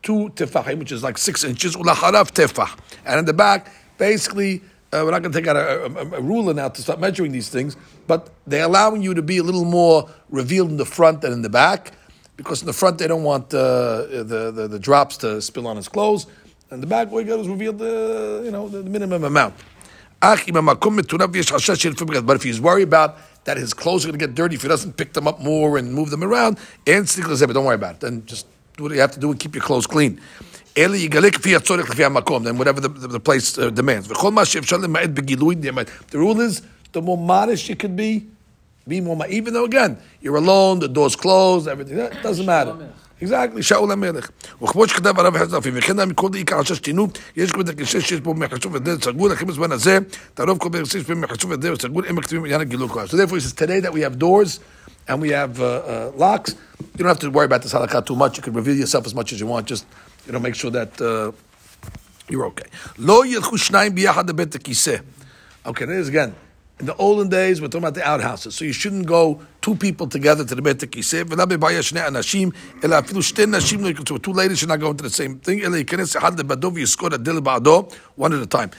two 0.03 0.31
tefahim, 0.37 0.79
which 0.79 0.93
is 0.93 1.03
like 1.03 1.19
six 1.19 1.43
inches, 1.43 1.75
and 1.75 3.19
in 3.19 3.25
the 3.25 3.35
back, 3.35 3.73
basically. 3.99 4.63
Uh, 4.93 5.03
we're 5.05 5.11
not 5.11 5.21
going 5.21 5.33
to 5.33 5.39
take 5.39 5.49
out 5.49 5.57
a, 5.57 5.87
a, 5.87 6.19
a, 6.19 6.21
ruler 6.23 6.55
now 6.55 6.69
to 6.69 6.81
start 6.81 7.01
measuring 7.01 7.33
these 7.33 7.49
things, 7.49 7.77
but 8.07 8.31
they're 8.47 8.65
allowing 8.65 9.03
you 9.03 9.15
to 9.15 9.21
be 9.21 9.39
a 9.39 9.43
little 9.43 9.65
more 9.65 10.09
revealed 10.31 10.71
in 10.71 10.77
the 10.77 10.85
front 10.87 11.23
than 11.23 11.33
in 11.33 11.43
the 11.43 11.51
back, 11.51 11.93
because 12.37 12.63
in 12.63 12.67
the 12.67 12.73
front 12.73 12.97
they 12.99 13.09
don't 13.09 13.25
want 13.25 13.53
uh, 13.53 14.07
the, 14.07 14.53
the, 14.55 14.69
the 14.69 14.79
drops 14.79 15.17
to 15.17 15.43
spill 15.43 15.67
on 15.67 15.77
his 15.77 15.89
clothes, 15.89 16.29
and 16.71 16.81
the 16.81 16.87
back, 16.87 17.11
got 17.11 17.23
is 17.25 17.49
revealed 17.49 17.79
the 17.79 18.43
you 18.45 18.53
know 18.53 18.69
the, 18.69 18.81
the 18.81 18.89
minimum 18.89 19.25
amount. 19.25 19.55
But 20.21 20.41
if 22.37 22.43
he's 22.43 22.61
worried 22.61 22.83
about 22.83 23.19
that 23.45 23.57
his 23.57 23.73
clothes 23.73 24.05
are 24.05 24.09
going 24.09 24.19
to 24.19 24.27
get 24.27 24.35
dirty 24.35 24.57
if 24.57 24.63
he 24.63 24.69
doesn't 24.69 24.97
pick 24.97 25.13
them 25.13 25.29
up 25.29 25.41
more 25.41 25.79
and 25.79 25.95
move 25.95 26.11
them 26.11 26.25
around, 26.25 26.59
and 26.87 27.09
don't 27.09 27.65
worry 27.65 27.77
about 27.77 27.95
it. 27.95 28.01
Then 28.01 28.27
just 28.27 28.47
do 28.77 28.85
what 28.85 28.93
you 28.93 29.01
have 29.01 29.13
to 29.13 29.21
do 29.21 29.31
and 29.31 29.39
keep 29.41 29.55
your 29.55 29.63
clothes 29.63 29.87
clean. 29.87 30.21
Then 30.75 30.91
whatever 32.59 32.81
the, 32.81 32.89
the, 32.89 33.09
the 33.09 33.21
place 33.21 33.57
uh, 33.57 33.71
demands. 33.71 34.09
The 34.09 34.15
rule 36.15 36.41
is 36.41 36.63
the 36.93 37.03
more 37.03 37.17
modest 37.17 37.69
you 37.69 37.77
can 37.77 37.97
be, 37.97 38.27
be 38.87 39.01
more. 39.01 39.27
Even 39.29 39.55
though 39.55 39.65
again 39.65 39.97
you're 40.21 40.37
alone, 40.37 40.81
the 40.81 40.89
door's 40.89 41.17
closed, 41.17 41.69
everything 41.69 41.97
that 41.97 42.23
doesn't 42.23 42.45
matter. 42.45 42.93
Exactly, 43.22 43.62
שאול 43.62 43.92
המלך. 43.92 44.30
וכמו 44.64 44.88
שכתב 44.88 45.20
הרב 45.20 45.38
חזר 45.38 45.58
אפיו, 45.58 45.74
וכן 45.76 46.10
מכל 46.10 46.30
עיקר 46.34 46.60
עשש 46.60 46.80
תינו, 46.80 47.08
יש 47.36 47.52
כבר 47.52 47.62
דקשה 47.62 48.02
שיש 48.02 48.20
בו 48.20 48.34
מחשוב 48.34 48.74
ודרך 48.74 49.04
סגול, 49.04 49.32
לכם 49.32 49.48
בזמן 49.48 49.72
הזה, 49.72 49.98
תערוב 50.34 50.58
כל 50.58 50.70
בערך 50.70 50.92
שיש 50.92 51.04
בו 51.04 51.16
מחשוב 51.16 51.52
ודרך 51.52 51.82
סגול, 51.82 52.06
הם 52.08 52.16
מכתיבים 52.16 52.46
עניין 52.46 52.62
הגילוי 52.62 52.90
כלל. 52.90 53.06
So 53.06 53.18
therefore 53.18 53.36
he 53.36 53.42
says, 53.42 53.54
today 53.54 53.80
that 53.80 53.94
we 53.94 54.02
have 54.02 54.18
doors, 54.18 54.60
and 55.08 55.22
we 55.22 55.30
have 55.30 55.60
uh, 55.60 55.66
uh, 55.66 56.12
locks, 56.16 56.56
you 56.80 57.00
don't 57.00 57.08
have 57.08 57.20
to 57.20 57.30
worry 57.30 57.46
about 57.46 57.62
this 57.62 57.74
halakha 57.74 58.06
too 58.06 58.16
much. 58.16 58.38
You 58.38 58.44
can 58.44 58.54
reveal 58.54 58.76
yourself 58.76 59.06
as 59.06 59.14
much 59.14 59.34
as 59.34 59.40
you 59.40 59.48
want. 59.48 59.68
Just 59.68 59.86
you 60.26 60.34
know, 60.34 60.40
make 60.40 60.56
sure 60.56 60.72
that 60.72 61.02
uh, 61.02 61.32
you're 62.30 62.46
okay. 62.48 62.70
Lo 62.98 63.24
yilchu 63.24 63.58
shnayim 63.66 63.96
biyachad 63.98 64.28
lebet 64.30 65.02
Okay, 65.66 65.86
there's 65.86 66.08
again. 66.08 66.36
In 66.79 66.85
the 66.85 66.95
olden 66.97 67.31
days, 67.31 67.63
we're 67.63 67.69
talking 67.69 67.85
about 67.85 67.95
the 67.95 68.07
outhouses. 68.07 68.55
So 68.55 68.63
you 68.67 68.75
shouldn't 68.75 69.07
go 69.07 69.41
two 69.63 69.75
people 69.77 70.07
together 70.07 70.45
to 70.45 70.55
the 70.55 70.61
Bet 70.61 70.77
Kiseh. 70.77 71.27
Two 74.23 74.33
ladies 74.35 74.59
should 74.59 74.69
not 74.69 74.81
go 74.81 74.91
into 74.91 75.03
the 75.03 75.09
same 75.09 75.39
thing. 75.39 75.61
One 78.17 78.33
at 78.35 78.41
a 78.43 78.47
time. 78.47 78.71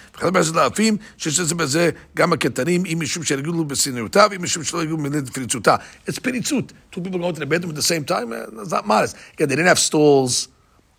It's 6.05 6.19
piritzut. 6.19 6.71
Two 6.91 7.01
people 7.01 7.19
go 7.19 7.29
into 7.29 7.39
the 7.39 7.45
bedroom 7.47 7.71
at 7.71 7.75
the 7.75 7.81
same 7.81 8.05
time, 8.05 8.31
eh, 8.31 8.45
it's 8.61 8.71
not 8.71 8.85
modest. 8.85 9.17
Again, 9.33 9.49
they 9.49 9.55
didn't 9.55 9.69
have 9.69 9.79
stalls 9.79 10.49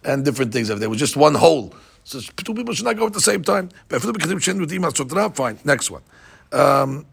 and 0.03 0.25
different 0.25 0.53
things. 0.53 0.69
If 0.69 0.81
there 0.81 0.91
was 0.91 0.99
just 0.99 1.17
one 1.17 1.37
hole, 1.37 1.73
so 2.03 2.19
two 2.21 2.55
people 2.55 2.75
should 2.75 2.87
not 2.87 2.97
go 2.97 3.07
at 3.07 3.13
the 3.13 3.21
same 3.21 3.45
time. 3.45 3.69
Fine. 3.89 5.59
Next 5.65 5.91
one. 5.93 6.03
Um, 6.53 7.07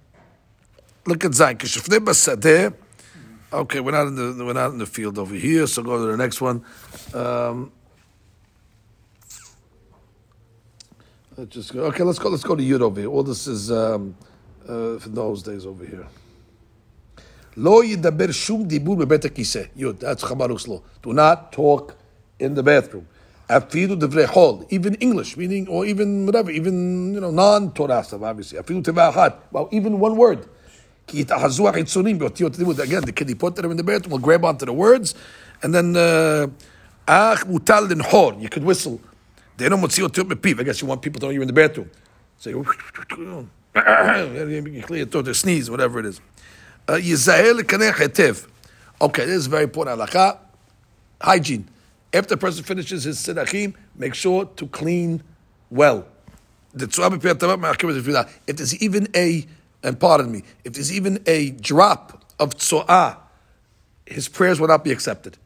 look 1.06 1.26
at 1.26 1.32
Zayin. 1.32 2.74
Okay, 3.54 3.80
we're 3.80 3.92
not 3.92 4.08
in 4.08 4.16
the 4.16 4.44
we're 4.44 4.54
not 4.54 4.72
in 4.72 4.80
the 4.80 4.86
field 4.86 5.18
over 5.18 5.34
here. 5.34 5.66
So 5.68 5.84
go 5.84 5.98
to 5.98 6.12
the 6.12 6.18
next 6.18 6.42
one. 6.42 6.66
Um, 7.14 7.72
let's 11.38 11.52
just 11.54 11.74
go. 11.74 11.86
Okay, 11.86 12.04
let's 12.04 12.20
go. 12.20 12.30
Let's 12.30 12.44
go 12.44 12.56
to 12.56 12.64
Yud 12.64 12.82
over 12.82 13.00
here. 13.00 13.10
All 13.10 13.24
this 13.24 13.48
is 13.48 13.72
um, 13.72 14.16
uh, 14.64 14.98
for 15.00 15.10
those 15.10 15.44
days 15.44 15.66
over 15.66 15.86
here. 15.86 16.06
Lo 17.56 17.82
yidaber 17.82 18.34
shum 18.34 18.68
dibur 18.68 18.98
bebet 19.06 19.70
Yud. 19.78 20.00
That's 20.00 20.24
Chabaruch's 20.24 20.68
law. 20.68 20.82
Do 21.02 21.14
not 21.14 21.54
talk 21.54 21.96
in 22.40 22.56
the 22.56 22.64
bathroom. 22.64 23.08
Afilu 23.50 23.96
devrei 24.00 24.66
even 24.72 24.96
English, 24.96 25.38
meaning, 25.38 25.68
or 25.68 25.86
even 25.86 26.26
whatever, 26.26 26.50
even, 26.52 27.14
you 27.14 27.20
know, 27.20 27.32
non-Torah 27.32 28.04
stuff, 28.04 28.24
obviously. 28.24 28.58
Afilu 28.58 28.82
tevachat, 28.82 29.36
well, 29.52 29.70
even 29.72 30.00
one 30.00 30.18
word. 30.18 30.48
Again, 31.08 31.28
the 31.28 33.14
kid, 33.16 33.30
he 33.30 33.36
put 33.36 33.56
them 33.56 33.70
in 33.70 33.78
the 33.78 33.84
bathroom, 33.84 34.12
will 34.12 34.18
grab 34.18 34.44
onto 34.44 34.66
the 34.66 34.74
words, 34.74 35.14
and 35.62 35.76
then, 35.76 35.96
uh, 35.96 36.48
ach 37.08 37.46
mutal 37.46 38.02
hor, 38.02 38.34
you 38.40 38.50
could 38.50 38.64
whistle. 38.64 39.00
They 39.58 39.70
don't 39.70 39.80
want 39.80 39.92
to 39.92 39.96
see 39.96 40.02
otiot 40.02 40.28
mepiv. 40.28 40.60
I 40.60 40.64
guess 40.64 40.82
you 40.82 40.88
want 40.88 41.04
people 41.04 41.20
to 41.20 41.28
know 41.28 41.32
you're 41.32 41.44
in 41.44 41.48
the 41.48 41.54
bathroom. 41.54 41.92
So 42.40 42.50
you, 42.50 42.64
clear 44.82 45.06
throat, 45.06 45.36
sneeze, 45.36 45.70
whatever 45.70 46.00
it 46.00 46.08
is. 46.08 46.20
Uh, 46.88 47.00
okay, 49.02 49.26
this 49.26 49.36
is 49.36 49.48
very 49.48 49.64
important. 49.64 50.10
Hygiene. 51.22 51.68
After 52.16 52.36
the 52.36 52.38
person 52.38 52.64
finishes 52.64 53.04
his 53.04 53.18
tzedachim, 53.18 53.76
make 53.96 54.14
sure 54.14 54.46
to 54.46 54.68
clean 54.68 55.22
well. 55.70 56.08
If 56.74 56.90
there's 58.48 58.76
even 58.82 59.08
a, 59.14 59.46
and 59.84 60.00
pardon 60.00 60.32
me, 60.32 60.44
if 60.64 60.74
there's 60.74 60.94
even 60.94 61.22
a 61.26 61.52
drop 61.52 62.24
of 62.40 62.56
tzoah, 62.56 63.18
his 64.06 64.30
prayers 64.30 64.62
will 64.62 64.70
not 64.70 64.86
be 64.86 64.94
accepted. 64.94 65.38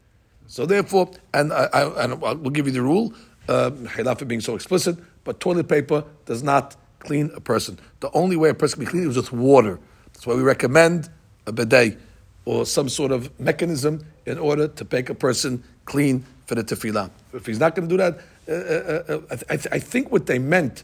So 0.46 0.64
therefore, 0.64 1.10
and 1.34 1.52
I, 1.52 1.68
I, 1.72 2.04
and 2.04 2.20
we'll 2.20 2.50
give 2.50 2.66
you 2.66 2.72
the 2.72 2.82
rule, 2.82 3.14
uh, 3.48 3.70
for 3.70 4.24
being 4.24 4.40
so 4.40 4.54
explicit, 4.54 4.96
but 5.24 5.40
toilet 5.40 5.68
paper 5.68 6.04
does 6.24 6.44
not 6.44 6.76
clean 7.00 7.32
a 7.34 7.40
person. 7.40 7.80
The 7.98 8.12
only 8.12 8.36
way 8.36 8.50
a 8.50 8.54
person 8.54 8.76
can 8.76 8.84
be 8.84 8.90
clean 8.90 9.10
is 9.10 9.16
with 9.16 9.32
water. 9.32 9.80
That's 10.12 10.24
why 10.24 10.34
we 10.34 10.42
recommend 10.42 11.10
a 11.46 11.52
bidet 11.52 11.98
or 12.44 12.64
some 12.64 12.88
sort 12.88 13.10
of 13.10 13.40
mechanism 13.40 14.06
in 14.24 14.38
order 14.38 14.68
to 14.68 14.86
make 14.90 15.10
a 15.10 15.14
person 15.14 15.64
clean 15.84 16.24
for 16.50 16.56
the 16.56 16.64
tefillah. 16.64 17.08
If 17.32 17.46
he's 17.46 17.60
not 17.60 17.76
going 17.76 17.88
to 17.88 17.96
do 17.96 18.02
that, 18.02 18.18
uh, 18.48 18.52
uh, 18.52 19.18
uh, 19.20 19.36
I, 19.48 19.56
th- 19.56 19.68
I, 19.70 19.78
think 19.78 20.10
what 20.10 20.26
they 20.26 20.40
meant, 20.40 20.82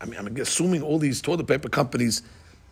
I 0.00 0.06
mean, 0.06 0.18
I'm 0.18 0.34
assuming 0.38 0.80
all 0.80 0.98
these 0.98 1.20
toilet 1.20 1.46
paper 1.46 1.68
companies, 1.68 2.22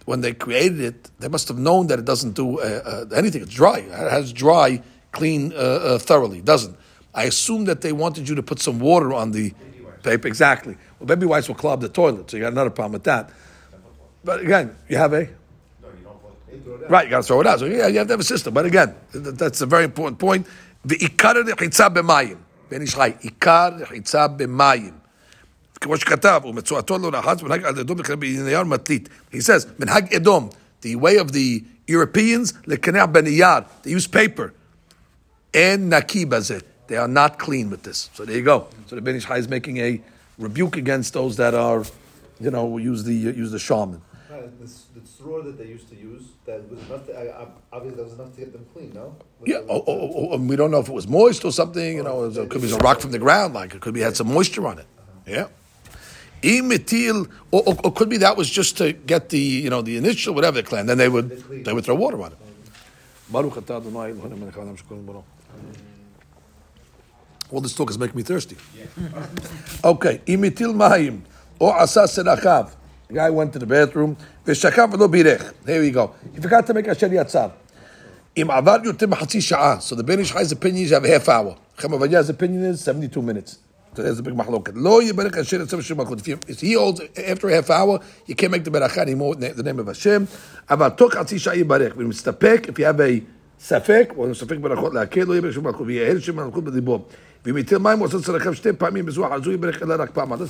when 0.06 0.22
they 0.22 0.32
created 0.32 0.80
it, 0.80 1.10
they 1.18 1.28
must 1.28 1.48
have 1.48 1.58
known 1.58 1.88
that 1.88 1.98
it 1.98 2.06
doesn't 2.06 2.32
do 2.32 2.58
uh, 2.58 3.06
uh, 3.12 3.14
anything. 3.14 3.42
It's 3.42 3.52
dry. 3.52 3.80
It 3.80 3.90
has 3.90 4.32
dry, 4.32 4.82
clean 5.12 5.52
uh, 5.54 5.98
thoroughly. 5.98 6.38
It 6.38 6.46
doesn't. 6.46 6.74
I 7.14 7.24
assume 7.24 7.66
that 7.66 7.82
they 7.82 7.92
wanted 7.92 8.26
you 8.26 8.34
to 8.36 8.42
put 8.42 8.58
some 8.58 8.78
water 8.80 9.12
on 9.12 9.32
the 9.32 9.52
paper. 10.02 10.26
Exactly. 10.26 10.78
Well, 10.98 11.08
baby 11.08 11.26
wipes 11.26 11.46
will 11.46 11.56
clog 11.56 11.82
the 11.82 11.90
toilet, 11.90 12.30
so 12.30 12.38
you 12.38 12.42
got 12.42 12.52
another 12.52 12.70
problem 12.70 12.92
with 12.92 13.04
that. 13.04 13.28
But 14.24 14.40
again, 14.40 14.74
you 14.88 14.96
have 14.96 15.12
a 15.12 15.28
Right, 16.88 17.04
you 17.04 17.10
got 17.10 17.18
to 17.18 17.22
throw 17.22 17.40
it 17.40 17.46
out. 17.46 17.58
So 17.60 17.66
yeah, 17.66 17.86
you 17.86 17.98
have 17.98 18.06
to 18.08 18.14
have 18.14 18.20
a 18.20 18.24
system. 18.24 18.54
But 18.54 18.66
again, 18.66 18.94
that's 19.12 19.60
a 19.60 19.66
very 19.66 19.84
important 19.84 20.18
point. 20.18 20.46
ועיקר 20.85 21.31
רחיצה 21.47 21.89
במים. 21.89 22.37
בן 22.71 22.81
איש 22.81 22.95
חי, 22.95 23.11
עיקר 23.19 23.69
רחיצה 23.79 24.27
במים. 24.27 24.91
כמו 25.81 25.97
שכתב, 25.97 26.41
ומצואתו 26.45 26.97
לא 26.97 27.09
רחץ, 27.13 27.41
מנהג 27.41 27.65
על 27.65 27.79
אדום 27.79 27.97
בנייר 28.19 28.63
מטלית. 28.63 29.09
He 29.33 29.37
says, 29.37 29.65
מנהג 29.79 30.13
אדום, 30.15 30.49
the 30.83 30.95
way 30.95 31.19
of 31.19 31.31
the 31.31 31.63
Europeans, 31.91 32.53
לקנח 32.67 33.05
בנייר, 33.05 33.59
they 33.83 33.87
use 33.87 34.07
paper. 34.07 34.49
אין 35.53 35.93
נקי 35.93 36.25
בזה. 36.25 36.57
They 36.87 36.97
are 36.97 37.07
not 37.07 37.39
clean 37.39 37.69
with 37.69 37.83
this. 37.83 38.09
So 38.13 38.25
there 38.25 38.35
you 38.35 38.43
go. 38.43 38.67
So 38.87 38.95
the 38.95 39.01
Ben 39.01 39.15
Ish 39.15 39.25
Chai 39.25 39.37
is 39.37 39.49
making 39.49 39.77
a 39.77 40.01
rebuke 40.37 40.77
against 40.77 41.13
those 41.13 41.35
that 41.37 41.53
are, 41.55 41.83
you 42.39 42.51
know, 42.51 42.77
use 42.77 43.03
the 43.03 43.13
use 43.13 43.51
the 43.51 43.59
shaman. 43.59 44.01
The, 44.58 45.00
the 45.00 45.06
straw 45.06 45.42
that 45.42 45.58
they 45.58 45.66
used 45.66 45.88
to 45.90 45.96
use, 45.96 46.22
that 46.46 46.68
was 46.70 46.80
enough. 46.86 47.06
To, 47.06 47.48
obviously, 47.72 47.96
that 47.96 48.04
was 48.04 48.12
enough 48.14 48.34
to 48.34 48.40
get 48.40 48.52
them 48.52 48.66
clean. 48.72 48.92
No. 48.94 49.16
Yeah. 49.44 49.58
Oh, 49.68 49.84
oh, 49.86 50.12
oh, 50.14 50.28
oh, 50.32 50.36
we 50.38 50.56
don't 50.56 50.70
know 50.70 50.80
if 50.80 50.88
it 50.88 50.92
was 50.94 51.06
moist 51.06 51.44
or 51.44 51.52
something. 51.52 51.96
You 51.96 52.02
know, 52.02 52.20
oh, 52.20 52.42
it 52.42 52.50
could 52.50 52.62
be 52.62 52.70
a 52.70 52.76
rock 52.76 53.00
from 53.00 53.10
the 53.10 53.18
ground. 53.18 53.54
Like 53.54 53.74
it 53.74 53.80
could 53.80 53.94
be 53.94 54.00
had 54.00 54.16
some 54.16 54.32
moisture 54.32 54.66
on 54.66 54.78
it. 54.78 54.86
Uh-huh. 54.98 55.20
Yeah. 55.26 55.46
Imetil, 56.42 57.30
or, 57.50 57.62
or, 57.66 57.76
or, 57.84 57.92
could 57.92 58.08
be 58.08 58.16
that 58.18 58.36
was 58.36 58.48
just 58.48 58.78
to 58.78 58.92
get 58.94 59.28
the 59.28 59.38
you 59.38 59.68
know 59.68 59.82
the 59.82 59.96
initial 59.98 60.34
whatever 60.34 60.56
the 60.56 60.62
clan. 60.62 60.86
Then 60.86 60.96
they 60.96 61.08
would 61.08 61.28
they 61.64 61.72
would 61.72 61.84
throw 61.84 61.94
water 61.94 62.22
on 62.22 62.32
it. 62.32 62.38
All 67.52 67.60
this 67.60 67.74
talk 67.74 67.90
is 67.90 67.98
making 67.98 68.16
me 68.16 68.22
thirsty. 68.22 68.56
okay, 69.84 70.20
imitil 70.26 70.74
mayim 70.74 71.22
or 71.58 71.78
asa 71.78 72.04
serachav. 72.04 72.72
The 73.10 73.16
guy 73.16 73.28
went 73.28 73.52
to 73.54 73.58
the 73.58 73.66
bathroom. 73.66 74.16
Here 74.46 75.80
we 75.80 75.90
go. 75.90 76.14
He 76.32 76.40
forgot 76.40 76.64
to 76.68 76.74
make 76.74 76.86
a 76.86 76.90
asher 76.90 77.08
yatzar. 77.08 77.50
So 79.82 79.96
the 79.96 80.04
Ben 80.04 80.20
Ish 80.20 80.32
opinion 80.52 80.84
is 80.84 80.90
you 80.90 80.94
have 80.94 81.04
a 81.04 81.08
half 81.08 81.28
hour. 81.28 81.56
Hacham 81.76 81.90
Ovadia's 81.90 82.30
opinion 82.30 82.62
is 82.66 82.80
72 82.84 83.20
minutes. 83.20 83.58
So 83.96 84.04
there's 84.04 84.20
a 84.20 84.22
big 84.22 84.34
mahloket. 84.34 84.74
Lo 84.76 85.00
yibarech 85.00 85.36
asher 85.38 85.58
etzav 85.58 85.82
shem 85.82 85.96
HaKod. 85.96 86.48
If 86.48 86.60
he 86.60 86.74
holds, 86.74 87.00
after 87.18 87.48
a 87.48 87.54
half 87.54 87.70
hour, 87.70 87.98
you 88.26 88.36
can't 88.36 88.52
make 88.52 88.62
the 88.62 88.70
berachah 88.70 88.98
anymore 88.98 89.34
in 89.34 89.40
the 89.40 89.62
name 89.64 89.80
of 89.80 89.88
Hashem. 89.88 90.28
Avar 90.68 90.90
tok 90.90 91.14
atzi 91.14 91.36
sha'a 91.40 91.56
yibarech. 91.64 91.96
When 91.96 92.08
mistapek, 92.12 92.68
if 92.68 92.78
you 92.78 92.84
have 92.84 93.00
a 93.00 93.20
safek, 93.58 94.16
או 94.16 94.34
ספק 94.34 94.58
ברכות 94.58 94.94
להקל, 94.94 95.24
לא 95.24 95.32
יהיה 95.32 95.42
ברשות 95.42 95.64
מלכות, 95.64 95.86
ויהל 95.86 96.20
שם 96.20 96.36
מלכות 96.36 96.64
בדיבור. 96.64 97.08
Let's 97.42 97.54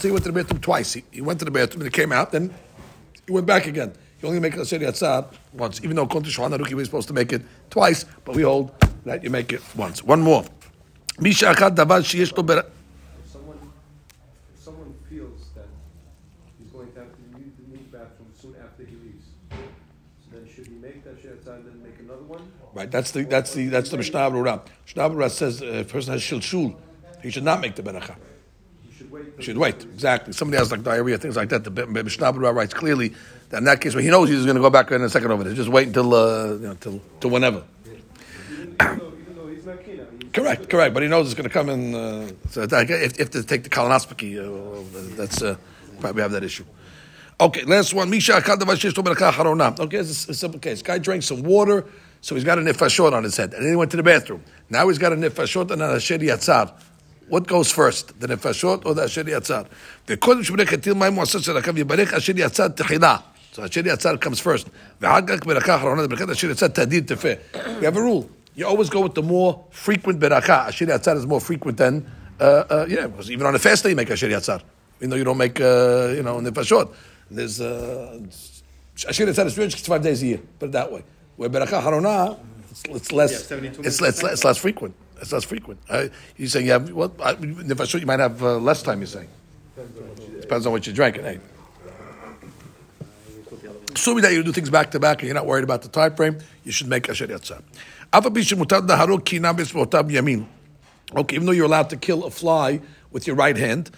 say 0.02 0.09
he 0.09 0.12
went 0.12 0.25
to 0.25 0.32
the 0.32 0.32
bathroom 0.32 0.61
twice. 0.61 0.92
He, 0.94 1.20
went 1.20 1.38
to 1.38 1.44
the 1.44 1.50
bathroom 1.52 1.82
and 1.82 1.85
he 1.85 1.90
came 1.90 2.11
out, 2.11 2.32
then 2.32 2.52
he 3.26 3.32
went 3.32 3.47
back 3.47 3.66
again. 3.66 3.92
You 4.20 4.28
only 4.28 4.40
make 4.40 4.56
a 4.56 4.61
Asher 4.61 4.78
Yatzar 4.80 5.32
once, 5.52 5.80
even 5.82 5.97
though 5.97 6.06
Konti 6.06 6.26
Shulchan 6.26 6.59
Aruch, 6.59 6.75
we're 6.75 6.85
supposed 6.85 7.09
to 7.09 7.14
make 7.14 7.32
it 7.32 7.42
twice, 7.70 8.04
but 8.25 8.35
we 8.35 8.42
hold 8.42 8.73
that 9.04 9.23
you 9.25 9.30
make 9.30 9.52
it 9.52 9.62
once. 9.76 10.02
One 10.02 10.20
more. 10.20 10.44
If 13.25 13.30
someone, 13.30 13.59
if 14.52 14.61
Someone 14.62 14.94
feels 15.09 15.50
that 15.54 15.68
he's 16.59 16.70
going 16.70 16.92
to 16.92 16.99
have 16.99 17.09
to 17.09 17.23
move 17.38 17.52
the 17.56 17.99
bathroom 17.99 18.28
soon 18.38 18.56
after 18.62 18.85
he 18.85 18.97
leaves 18.97 19.26
then 20.30 20.49
should 20.54 20.66
he 20.66 20.75
make 20.75 21.04
that 21.04 21.25
and 21.25 21.66
then 21.66 21.82
make 21.82 21.99
another 21.99 22.22
one? 22.22 22.50
Right, 22.72 22.90
that's 22.90 23.10
the 23.10 23.25
that's 23.25 23.54
the 23.54 23.66
that's 23.66 23.90
the 23.90 23.96
Mishnah 23.96 24.30
Berurah. 24.30 24.62
Mishnah 24.84 25.10
Berurah 25.10 25.30
says 25.30 25.62
uh, 25.62 25.66
if 25.66 25.90
a 25.90 25.92
person 25.92 26.12
has 26.12 26.22
shilshul, 26.22 26.76
he 27.22 27.30
should 27.30 27.44
not 27.44 27.60
make 27.60 27.75
the 27.75 27.82
beracha. 27.82 28.16
should 28.96 29.10
wait. 29.10 29.25
Should 29.40 29.58
wait, 29.58 29.82
exactly. 29.82 30.32
Somebody 30.32 30.58
has 30.58 30.70
like 30.70 30.82
diarrhea, 30.82 31.18
things 31.18 31.37
like 31.37 31.49
that. 31.49 31.64
The 31.64 31.70
Mishnah 31.70 32.32
Berurah 32.32 32.54
writes 32.54 32.75
clearly 32.75 33.14
that 33.50 33.58
in 33.58 33.64
that 33.64 33.80
case, 33.80 33.94
well, 33.94 34.04
he 34.04 34.10
knows 34.10 34.28
he's 34.28 34.44
going 34.44 34.56
to 34.56 34.62
go 34.62 34.70
back 34.70 34.90
in 34.92 35.02
a 35.02 35.08
second 35.08 35.32
over 35.32 35.44
there. 35.44 35.54
Just 35.54 35.68
wait 35.68 35.88
until, 35.88 36.14
uh, 36.14 36.52
you 36.52 36.58
know, 36.60 36.75
till, 36.75 37.00
till 37.20 37.30
whenever. 37.30 37.64
Even 37.84 38.02
though, 38.78 39.12
even 39.18 39.37
though 39.37 39.49
he's 39.49 39.66
not 39.66 39.84
keen, 39.84 40.06
he's 40.20 40.30
Correct, 40.32 40.70
correct. 40.70 40.94
But 40.94 41.02
he 41.02 41.08
knows 41.08 41.26
it's 41.26 41.34
going 41.34 41.49
to 41.49 41.52
come 41.52 41.68
in. 41.68 41.94
Uh, 41.94 42.30
so 42.50 42.62
if, 42.62 43.18
if 43.18 43.30
they 43.32 43.42
take 43.42 43.64
the 43.64 43.70
colonoscopy, 43.70 44.38
uh, 44.38 45.16
that's 45.16 45.42
uh, 45.42 45.56
probably 45.99 46.22
have 46.22 46.32
that 46.32 46.44
issue. 46.44 46.64
Okay, 47.39 47.63
last 47.63 47.94
one. 47.94 48.10
Misha 48.10 48.34
akal 48.34 48.58
davar 48.58 48.75
sheish 48.75 48.96
lo 48.96 49.03
berakah 49.03 49.32
harona. 49.32 49.77
Okay, 49.79 49.98
it's 49.98 50.27
a, 50.27 50.32
a 50.32 50.34
simple 50.34 50.60
case. 50.60 50.82
Guy 50.82 51.00
drank 51.00 51.24
some 51.24 51.44
water, 51.44 51.86
so 52.22 52.36
he's 52.36 52.46
got 52.46 52.58
a 52.58 52.62
nifashot 52.62 53.12
on 53.12 53.24
his 53.24 53.36
head, 53.36 53.53
and 53.53 53.63
then 53.63 53.72
he 53.72 53.75
went 53.75 53.91
to 53.91 53.98
the 53.98 54.03
bathroom. 54.03 54.44
Now 54.70 54.88
he's 54.88 54.98
got 54.98 55.12
a 55.12 55.15
nifashot 55.15 55.70
and 55.72 55.82
a 55.82 55.96
asher 55.96 56.17
yatzar. 56.17 56.72
What 57.27 57.48
goes 57.48 57.72
first, 57.72 58.20
the 58.20 58.27
nefashot 58.27 58.86
or 58.86 58.94
the 58.94 59.03
asher 59.03 59.24
yatzar? 59.24 59.67
וקודם 60.08 60.44
שברך 60.44 60.74
הטיל 60.74 60.94
מים 60.94 61.13
מועשר 61.13 61.39
של 61.39 61.58
הקו 61.58 61.72
יברך 61.75 62.13
אשר 62.13 62.34
יצא 62.36 62.67
תחילה. 62.67 63.17
So 63.53 63.63
asher 63.63 63.84
yatzar 63.84 64.17
comes 64.17 64.39
first. 64.39 64.67
ואחר 65.01 65.22
כך 65.27 65.46
ברכה 65.46 65.75
אחרונה, 65.75 66.08
ברכת 66.08 66.29
אשר 66.29 66.51
יצא 66.51 66.67
תדיר 66.67 67.01
תפה. 67.05 67.29
We 67.82 67.86
have 67.86 67.98
a 67.98 68.01
rule. 68.01 68.29
You 68.55 68.65
always 68.67 68.89
go 68.89 69.01
with 69.01 69.15
the 69.15 69.24
more 69.24 69.65
frequent 69.72 70.20
ברכה. 70.20 70.67
asher 70.67 70.86
yatzar 70.86 71.17
is 71.17 71.25
more 71.25 71.41
frequent 71.41 71.77
than, 71.77 72.05
uh, 72.39 72.44
uh, 72.44 72.86
yeah, 72.88 73.08
because 73.08 73.29
even 73.29 73.46
on 73.46 73.55
a 73.55 73.60
fast 73.60 73.84
day 73.84 73.89
you 73.89 73.96
make 73.96 74.10
asher 74.10 74.29
yatzar. 74.29 74.62
Even 75.00 75.10
though 75.10 75.17
you 75.17 75.25
don't 75.25 75.38
make, 75.38 75.60
uh, 75.60 76.13
you 76.15 76.24
know, 76.24 76.39
nefashot. 76.39 76.89
There's 77.30 77.60
a 77.60 78.20
I 79.08 79.12
should 79.12 79.28
have 79.28 79.37
said 79.37 79.46
it's 79.46 79.87
five 79.87 80.02
days 80.02 80.22
a 80.22 80.26
year. 80.26 80.40
Put 80.58 80.70
it 80.70 80.72
that 80.72 80.92
way. 80.92 81.04
Where 81.37 81.49
Berachah 81.49 81.82
Harona, 81.82 82.38
it's, 82.70 82.82
it's 82.84 83.12
less. 83.12 83.50
Yeah, 83.50 83.58
it's, 83.62 84.00
less, 84.00 84.44
less 84.44 84.58
frequent. 84.58 84.94
It's 85.20 85.32
less 85.32 85.44
frequent. 85.44 85.80
Uh, 85.88 86.08
you're 86.37 86.49
saying 86.49 86.66
yeah. 86.66 86.76
well, 86.76 87.12
I, 87.22 87.37
if 87.40 87.80
I 87.80 87.84
show 87.84 87.99
you 87.99 88.06
might 88.06 88.20
have 88.20 88.42
uh, 88.42 88.58
less 88.58 88.82
time. 88.82 88.99
You're 89.00 89.06
saying 89.06 89.28
depends 90.40 90.66
on 90.66 90.72
what 90.72 90.87
you 90.87 90.92
drank 90.92 91.16
at 91.18 91.25
eh? 91.25 91.32
night. 91.32 91.40
Assuming 93.94 94.22
that 94.22 94.32
you 94.32 94.42
do 94.42 94.52
things 94.52 94.70
back 94.70 94.90
to 94.92 95.00
back 95.00 95.20
and 95.20 95.26
you're 95.26 95.34
not 95.34 95.46
worried 95.46 95.64
about 95.64 95.82
the 95.82 95.88
time 95.88 96.14
frame, 96.14 96.38
you 96.64 96.72
should 96.72 96.88
make 96.88 97.08
asher 97.08 97.26
yatzah. 97.26 97.62
Okay, 101.16 101.34
even 101.34 101.46
though 101.46 101.52
you're 101.52 101.66
allowed 101.66 101.90
to 101.90 101.96
kill 101.96 102.25
a 102.25 102.30
fly 102.30 102.80
with 103.10 103.26
your 103.26 103.37
right 103.37 103.56
hand, 103.56 103.90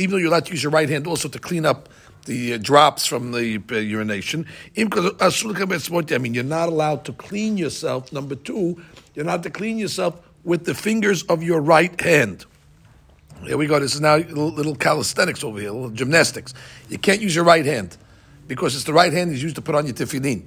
even 0.00 0.10
though 0.10 0.16
you're 0.16 0.28
allowed 0.28 0.46
to 0.46 0.52
use 0.52 0.62
your 0.62 0.72
right 0.72 0.88
hand 0.88 1.06
also 1.06 1.28
to 1.28 1.38
clean 1.38 1.66
up 1.66 1.88
the 2.26 2.54
uh, 2.54 2.58
drops 2.58 3.06
from 3.06 3.32
the 3.32 3.60
uh, 3.70 3.76
urination. 3.76 4.46
I 4.76 4.84
mean, 6.18 6.34
you're 6.34 6.44
not 6.44 6.68
allowed 6.68 7.04
to 7.06 7.12
clean 7.12 7.56
yourself. 7.56 8.12
Number 8.12 8.34
two, 8.34 8.82
you're 9.14 9.24
not 9.24 9.42
to 9.42 9.50
clean 9.50 9.78
yourself 9.78 10.20
with 10.44 10.64
the 10.64 10.74
fingers 10.74 11.22
of 11.24 11.42
your 11.42 11.60
right 11.60 12.00
hand. 12.00 12.46
Here 13.42 13.56
we 13.56 13.66
go. 13.66 13.78
This 13.80 13.94
is 13.94 14.00
now 14.00 14.16
little 14.16 14.76
calisthenics 14.76 15.44
over 15.44 15.60
here, 15.60 15.70
little 15.70 15.90
gymnastics. 15.90 16.54
You 16.88 16.98
can't 16.98 17.20
use 17.20 17.34
your 17.34 17.44
right 17.44 17.66
hand 17.66 17.96
because 18.46 18.74
it's 18.74 18.84
the 18.84 18.92
right 18.92 19.12
hand 19.12 19.32
is 19.32 19.42
used 19.42 19.56
to 19.56 19.62
put 19.62 19.74
on 19.74 19.86
your 19.86 19.94
tefillin. 19.94 20.44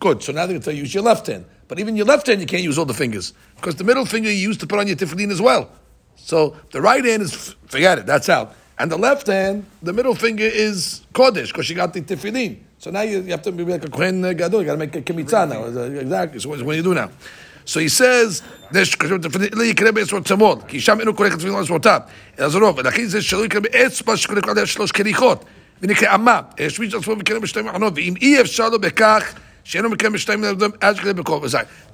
Good. 0.00 0.22
So 0.22 0.32
now 0.32 0.46
they're 0.46 0.48
going 0.48 0.60
to 0.60 0.64
tell 0.64 0.74
you 0.74 0.80
use 0.80 0.94
your 0.94 1.04
left 1.04 1.26
hand. 1.26 1.44
But 1.69 1.79
even 1.79 1.95
your 1.95 2.05
left 2.05 2.27
hand, 2.27 2.41
you 2.41 2.47
can't 2.47 2.63
use 2.63 2.77
all 2.77 2.85
the 2.85 2.93
fingers 2.93 3.33
because 3.55 3.75
the 3.75 3.83
middle 3.83 4.05
finger 4.05 4.29
you 4.29 4.37
use 4.49 4.57
to 4.57 4.67
put 4.67 4.79
on 4.79 4.87
your 4.87 4.95
tefillin 4.95 5.31
as 5.31 5.41
well. 5.41 5.69
So 6.15 6.55
the 6.71 6.81
right 6.81 7.03
hand 7.03 7.23
is 7.23 7.55
forget 7.67 7.99
it. 7.99 8.05
That's 8.05 8.29
out. 8.29 8.53
And 8.77 8.91
the 8.91 8.97
left 8.97 9.27
hand, 9.27 9.65
the 9.81 9.93
middle 9.93 10.15
finger 10.15 10.43
is 10.43 11.01
kodesh 11.13 11.47
because 11.47 11.69
you 11.69 11.75
got 11.75 11.93
the 11.93 12.01
tefillin. 12.01 12.57
So 12.77 12.91
now 12.91 13.01
you, 13.01 13.21
you 13.21 13.31
have 13.31 13.41
to 13.43 13.51
be 13.51 13.63
like 13.63 13.85
a 13.85 13.89
kohen 13.89 14.21
gadol. 14.21 14.61
You 14.61 14.65
got 14.67 14.73
to 14.73 14.77
make 14.77 14.95
a 14.95 15.01
kemitzah 15.01 15.47
now. 15.49 15.63
Exactly. 15.99 16.39
So 16.39 16.49
what, 16.49 16.61
what 16.61 16.73
do 16.73 16.77
you 16.77 16.83
do 16.83 16.93
now? 16.93 17.09
So 17.65 17.79
he 17.79 17.89
says, 17.89 18.43
"יש 18.73 18.95
קשור 18.95 19.17
תפילין, 19.17 19.49
לא 19.53 19.63
יקרה 19.63 19.91
באצבעות 19.91 20.27
שמאל, 20.27 20.59
כי 20.67 20.81
שם 20.81 20.99
אינו 20.99 21.15
כורך 21.15 21.35
תפילין 21.35 21.55
על 21.55 21.63
אצבעותיו, 21.63 21.99
אלא 22.39 22.49
זה 22.49 22.57
רוב, 22.57 22.77
ולכן 22.77 23.05
זה 23.05 23.21
שלא 23.21 23.45
יקרה 23.45 23.61
באצבע 23.61 24.17
שכורך 24.17 24.47
עליה 24.47 24.65
שלוש 24.65 24.91
כריכות, 24.91 25.45
ונקרא 25.81 26.15
אמה, 26.15 26.41
השמיש 26.59 26.93
עצמו 26.93 27.15
וקרא 27.19 27.39
בשתי 27.39 27.61
מחנות, 27.61 27.93
ואם 27.95 28.13
אי 28.21 28.41
אפשר 28.41 28.69
לו 28.69 28.79
בכך, 28.79 29.33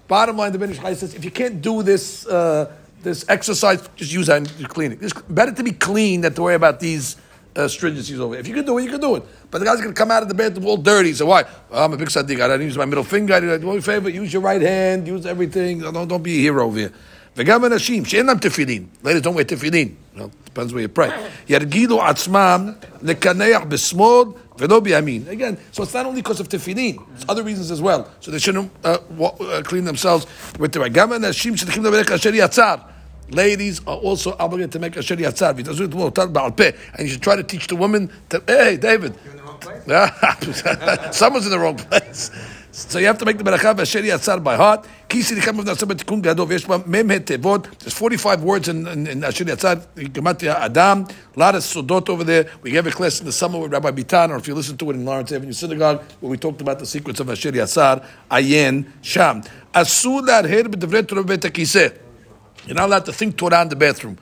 Bottom 0.08 0.36
line, 0.36 0.52
the 0.52 0.58
Ben 0.58 0.70
Ish 0.70 0.78
says, 0.78 1.14
if 1.14 1.24
you 1.24 1.30
can't 1.30 1.60
do 1.60 1.82
this 1.82 2.26
uh, 2.26 2.72
this 3.02 3.24
exercise, 3.28 3.88
just 3.96 4.12
use 4.12 4.26
that 4.26 4.42
cleaning. 4.42 4.68
clean 4.68 4.92
it. 4.92 5.02
It's 5.02 5.12
better 5.28 5.52
to 5.52 5.62
be 5.62 5.72
clean 5.72 6.20
than 6.22 6.34
to 6.34 6.42
worry 6.42 6.54
about 6.54 6.80
these 6.80 7.16
uh, 7.56 7.60
stringencies 7.60 8.18
over. 8.18 8.34
Here. 8.34 8.40
If 8.40 8.48
you 8.48 8.54
can 8.54 8.64
do 8.64 8.78
it, 8.78 8.84
you 8.84 8.90
can 8.90 9.00
do 9.00 9.16
it. 9.16 9.22
But 9.50 9.58
the 9.58 9.64
guy's 9.64 9.80
going 9.80 9.94
to 9.94 9.94
come 9.94 10.10
out 10.10 10.22
of 10.22 10.28
the 10.28 10.34
bathroom 10.34 10.66
all 10.66 10.76
dirty. 10.76 11.12
So 11.12 11.26
why? 11.26 11.44
Oh, 11.70 11.84
I'm 11.84 11.92
a 11.92 11.96
big 11.96 12.08
sadiq. 12.08 12.40
I 12.40 12.48
don't 12.48 12.62
use 12.62 12.76
my 12.76 12.84
middle 12.84 13.04
finger. 13.04 13.34
I 13.34 13.40
do 13.40 13.58
me 13.58 13.76
a 13.78 13.82
favor. 13.82 14.08
Use 14.08 14.32
your 14.32 14.42
right 14.42 14.60
hand. 14.60 15.06
Use 15.06 15.24
everything. 15.24 15.80
Don't, 15.80 16.08
don't 16.08 16.22
be 16.22 16.36
a 16.36 16.40
hero 16.40 16.66
over 16.66 16.78
here. 16.78 16.92
וגם 17.37 17.65
אנשים 17.65 18.05
שאין 18.05 18.25
להם 18.25 18.37
תפילין, 18.37 18.85
ladies 19.03 19.23
don't 19.23 19.35
wear 19.37 19.43
תפילין, 19.43 19.89
well, 20.15 20.19
depends 20.45 20.73
where 20.73 20.81
you 20.81 20.99
pray, 20.99 21.11
ירגילו 21.49 22.03
עצמם 22.03 22.71
לקנח 23.01 23.61
בשמאל 23.67 24.27
ולא 24.57 24.79
בימין. 24.79 25.23
Again, 25.29 25.55
so 25.77 25.83
it's 25.83 25.93
not 25.93 26.05
only 26.05 26.21
because 26.21 26.39
of 26.39 26.47
תפילין, 26.47 26.97
it's 27.17 27.23
other 27.29 27.43
reasons 27.43 27.71
as 27.71 27.81
well. 27.81 28.05
So 28.19 28.31
they 28.31 28.39
shouldn't 28.39 28.69
uh, 28.83 28.97
wa- 29.17 29.35
uh, 29.39 29.61
clean 29.63 29.85
themselves 29.85 30.25
with 30.59 30.71
the 30.73 30.79
right. 30.79 30.91
גם 30.93 31.13
אנשים 31.13 31.55
צריכים 31.55 31.85
לברך 31.85 32.11
אשר 32.11 32.31
יצר. 32.33 32.75
Ladies 33.31 33.79
are 33.87 33.95
also 33.95 34.35
obligated 34.39 34.73
to 34.73 34.79
make 34.79 34.97
asher 34.97 35.15
yatzar. 35.15 35.53
v'tazur 35.55 35.85
et 35.85 35.95
motar 35.95 36.27
ba'al 36.27 36.53
peh. 36.53 36.71
And 36.93 37.07
you 37.07 37.13
should 37.13 37.21
try 37.21 37.37
to 37.37 37.43
teach 37.43 37.67
the 37.67 37.77
woman 37.77 38.11
to, 38.29 38.43
hey, 38.45 38.75
David. 38.75 39.15
Someone's 41.13 41.45
in 41.45 41.51
the 41.51 41.59
wrong 41.59 41.77
place. 41.77 42.29
So 42.76 42.98
you 42.98 43.06
have 43.06 43.16
to 43.16 43.24
make 43.24 43.38
the 43.38 43.44
beracha 43.44 43.74
b'asher 43.74 44.02
yatzar 44.02 44.44
by 44.44 44.54
heart. 44.54 44.86
Kisi 45.08 45.34
dikam 45.34 45.58
of 45.60 45.64
naseh 45.64 45.88
b'tikun 45.88 46.20
gadol 46.20 46.46
v'yesh 46.46 46.68
ba 46.68 46.86
mem 46.86 47.08
het 47.08 47.24
tevot. 47.24 47.64
There's 47.78 47.94
45 47.94 48.42
words 48.42 48.68
in, 48.68 48.86
in, 48.86 49.06
in 49.06 49.24
asher 49.24 49.46
yatzar. 49.46 49.80
Adam. 50.60 51.08
A 51.08 51.38
lot 51.38 51.54
of 51.54 51.62
sodot 51.62 52.10
over 52.10 52.22
there. 52.22 52.50
We 52.60 52.72
gave 52.72 52.86
a 52.86 52.90
class 52.90 53.18
in 53.18 53.24
the 53.24 53.32
summer 53.32 53.58
with 53.58 53.72
Rabbi 53.72 53.92
Bitan, 53.92 54.28
or 54.28 54.36
if 54.36 54.46
you 54.46 54.54
listen 54.54 54.76
to 54.76 54.90
it 54.90 54.94
in 54.94 55.06
Lawrence 55.06 55.32
Avenue 55.32 55.54
Synagogue, 55.54 56.02
where 56.20 56.28
we 56.28 56.36
talked 56.36 56.60
about 56.60 56.78
the 56.78 56.84
secrets 56.84 57.18
of 57.18 57.30
asher 57.30 57.50
yatzar. 57.50 58.04
Ayen 58.30 58.84
sham. 59.00 59.40
Asur 59.72 60.20
la'arher 60.20 60.64
b'devret 60.64 61.08
Torah 61.08 61.24
b'et. 61.24 61.98
You're 62.66 62.74
not 62.74 62.88
allowed 62.88 63.06
to 63.06 63.12
think 63.14 63.38
Torah 63.38 63.62
in 63.62 63.70
the 63.70 63.76
bathroom. 63.76 64.18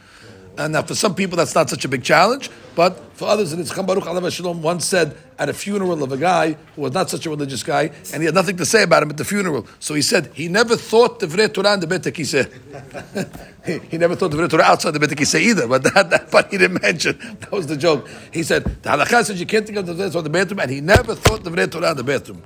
And 0.59 0.73
now, 0.73 0.81
for 0.81 0.93
some 0.93 1.15
people, 1.15 1.37
that's 1.37 1.55
not 1.55 1.69
such 1.69 1.85
a 1.85 1.87
big 1.87 2.03
challenge, 2.03 2.49
but 2.75 3.01
for 3.13 3.29
others, 3.29 3.53
it 3.53 3.59
is. 3.59 3.71
Cham 3.71 3.85
Baruch 3.85 4.03
Alav 4.03 4.29
Shalom 4.29 4.61
once 4.61 4.83
said 4.83 5.15
at 5.37 5.47
a 5.47 5.53
funeral 5.53 6.03
of 6.03 6.11
a 6.11 6.17
guy 6.17 6.57
who 6.75 6.81
was 6.81 6.91
not 6.91 7.09
such 7.09 7.25
a 7.25 7.29
religious 7.29 7.63
guy, 7.63 7.91
and 8.11 8.21
he 8.21 8.25
had 8.25 8.35
nothing 8.35 8.57
to 8.57 8.65
say 8.65 8.83
about 8.83 9.03
him 9.03 9.09
at 9.09 9.15
the 9.15 9.23
funeral. 9.23 9.65
So 9.79 9.93
he 9.93 10.01
said 10.01 10.31
he 10.33 10.49
never 10.49 10.75
thought 10.75 11.21
the 11.21 11.27
Vrei 11.27 11.53
Torah 11.53 11.75
in 11.75 11.79
the 11.79 11.87
Bet 11.87 12.01
HaKiseh. 12.01 13.65
he, 13.65 13.79
he 13.87 13.97
never 13.97 14.17
thought 14.17 14.31
the 14.31 14.37
Vrei 14.37 14.49
Torah 14.49 14.63
outside 14.63 14.91
the 14.91 14.99
Bet 14.99 15.11
HaKiseh 15.11 15.39
either, 15.39 15.65
but 15.65 15.81
that, 15.83 16.09
that 16.09 16.29
part 16.29 16.51
he 16.51 16.57
didn't 16.57 16.81
mention. 16.81 17.17
That 17.39 17.53
was 17.53 17.65
the 17.67 17.77
joke. 17.77 18.09
He 18.33 18.43
said 18.43 18.65
the 18.65 18.89
halakha 18.89 19.23
says 19.23 19.39
you 19.39 19.45
can't 19.45 19.65
think 19.65 19.77
of 19.77 19.85
the 19.85 19.93
Vrei 19.93 20.11
Torah 20.11 20.19
in 20.19 20.23
the 20.25 20.29
bathroom, 20.29 20.59
and 20.59 20.71
he 20.71 20.81
never 20.81 21.15
thought 21.15 21.41
the 21.45 21.51
Vrei 21.51 21.71
Torah 21.71 21.91
in 21.91 21.97
the 21.97 22.03
bathroom. 22.03 22.43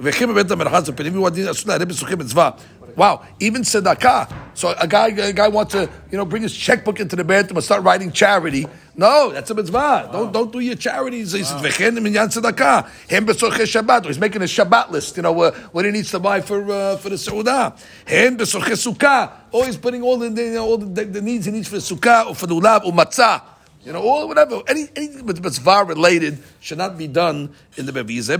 וכי 0.00 0.26
בבית 0.26 0.50
המרחץ 0.50 0.88
הפנימי 0.88 1.16
הוא 1.16 1.26
הדין 1.26 1.48
אסור 1.48 1.68
להרבה 1.68 1.86
פסוקים 1.86 2.18
מצווה. 2.18 2.50
Wow, 2.95 3.25
even 3.39 3.63
tzedakah. 3.63 4.31
So 4.55 4.75
a 4.79 4.87
guy, 4.87 5.07
a 5.07 5.33
guy 5.33 5.47
wants 5.47 5.71
to, 5.71 5.89
you 6.11 6.17
know, 6.17 6.25
bring 6.25 6.43
his 6.43 6.55
checkbook 6.55 6.99
into 6.99 7.15
the 7.15 7.23
bathroom 7.23 7.57
and 7.57 7.63
start 7.63 7.83
writing 7.83 8.11
charity. 8.11 8.67
No, 8.95 9.31
that's 9.31 9.49
a 9.49 9.55
mitzvah. 9.55 10.09
Don't, 10.11 10.31
don't 10.31 10.51
do 10.51 10.59
your 10.59 10.75
charities. 10.75 11.31
He 11.31 11.43
says, 11.43 11.59
"V'chen 11.61 11.99
minyan 12.01 12.27
tzedakah." 12.27 12.87
Hem 13.09 13.25
Shabbat. 13.25 14.05
He's 14.05 14.19
making 14.19 14.43
a 14.43 14.45
Shabbat 14.45 14.91
list. 14.91 15.17
You 15.17 15.23
know, 15.23 15.41
uh, 15.41 15.51
what 15.71 15.85
he 15.85 15.91
needs 15.91 16.11
to 16.11 16.19
buy 16.19 16.41
for 16.41 16.71
uh, 16.71 16.97
for 16.97 17.09
the 17.09 17.15
seudah. 17.15 17.79
Hem 18.05 18.37
b'sorchei 18.37 18.93
sukkah. 18.93 19.31
Oh, 19.51 19.63
he's 19.63 19.77
putting 19.77 20.03
all 20.03 20.17
the, 20.17 20.29
the, 20.29 20.43
you 20.43 20.53
know, 20.53 20.65
all 20.65 20.77
the, 20.77 21.05
the 21.05 21.21
needs 21.21 21.45
he 21.45 21.51
needs 21.51 21.67
for 21.67 21.75
the 21.75 21.81
sukkah 21.81 22.27
or 22.27 22.35
for 22.35 22.45
the 22.45 22.55
ulav 22.55 22.85
or 22.85 22.91
matzah. 22.91 23.41
You 23.85 23.91
know, 23.91 24.01
or 24.01 24.27
whatever, 24.27 24.61
any, 24.67 24.87
anything 24.95 25.25
that's 25.25 25.41
mitzvah 25.41 25.83
related 25.85 26.41
should 26.61 26.77
not 26.77 26.97
be 26.97 27.07
done 27.07 27.53
in 27.75 27.85
the 27.85 27.91
mikveh. 27.91 28.31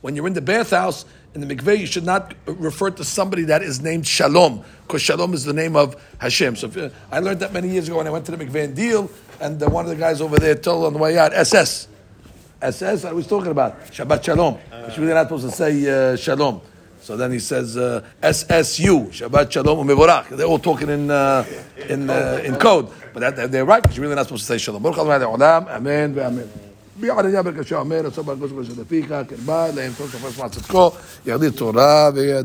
When 0.00 0.16
you're 0.16 0.26
in 0.26 0.32
the 0.32 0.40
bathhouse, 0.40 1.04
in 1.34 1.40
the 1.40 1.54
mikveh, 1.54 1.78
you 1.78 1.86
should 1.86 2.04
not 2.04 2.34
refer 2.46 2.90
to 2.90 3.04
somebody 3.04 3.44
that 3.44 3.62
is 3.62 3.80
named 3.80 4.04
Shalom, 4.08 4.64
because 4.82 5.02
Shalom 5.02 5.32
is 5.32 5.44
the 5.44 5.52
name 5.52 5.76
of 5.76 5.94
Hashem. 6.18 6.56
So 6.56 6.68
uh, 6.68 6.90
I 7.12 7.20
learned 7.20 7.38
that 7.40 7.52
many 7.52 7.68
years 7.68 7.86
ago 7.86 7.98
when 7.98 8.08
I 8.08 8.10
went 8.10 8.26
to 8.26 8.36
the 8.36 8.44
mikveh 8.44 8.74
Deal, 8.74 9.08
and 9.40 9.62
uh, 9.62 9.68
one 9.68 9.84
of 9.84 9.90
the 9.90 9.96
guys 9.96 10.20
over 10.20 10.36
there 10.36 10.56
told 10.56 10.86
on 10.86 10.92
the 10.92 10.98
way 10.98 11.16
out, 11.16 11.32
SS. 11.32 11.86
SS, 12.60 13.04
I 13.04 13.12
was 13.12 13.28
talking 13.28 13.52
about 13.52 13.80
Shabbat 13.92 14.24
Shalom. 14.24 14.58
You're 14.72 14.88
really 14.98 15.14
not 15.14 15.26
supposed 15.26 15.48
to 15.48 15.52
say 15.52 16.12
uh, 16.12 16.16
Shalom. 16.16 16.62
So 17.10 17.16
then 17.16 17.32
he 17.32 17.40
says 17.40 17.76
uh, 17.76 18.04
SSU 18.22 19.08
Shabbat 19.08 19.50
Shalom 19.50 19.84
Mevorach. 19.88 20.28
They're 20.28 20.46
all 20.46 20.60
talking 20.60 20.88
in 20.88 21.10
uh, 21.10 21.44
in 21.88 22.08
uh, 22.08 22.40
in 22.44 22.54
code, 22.54 22.88
but 23.12 23.34
that, 23.34 23.50
they're 23.50 23.64
right. 23.64 23.84
You're 23.96 24.02
really 24.02 24.14
not 24.14 24.26
supposed 24.26 24.46
to 24.46 24.52
say 24.52 24.58
Shalom. 24.58 24.80
Baruch 24.80 24.98
Adonai 24.98 25.24
Olam. 25.24 25.66
Amen. 25.66 26.16
Amen. 26.16 26.48
بعد 27.02 27.26
جابر 27.26 27.50
كشاء 27.50 27.84
مير 27.84 28.10
صبر 28.10 28.34
قصبر 28.34 28.62
شدفيك 28.62 29.08
كربا 29.08 29.72
لا 29.76 29.84
ينفع 29.84 30.04
صفر 30.04 30.30
صفر 30.30 30.48
صدقه 30.48 30.92
يغدي 31.26 31.46
التوراة 31.46 32.10
بيدي 32.10 32.40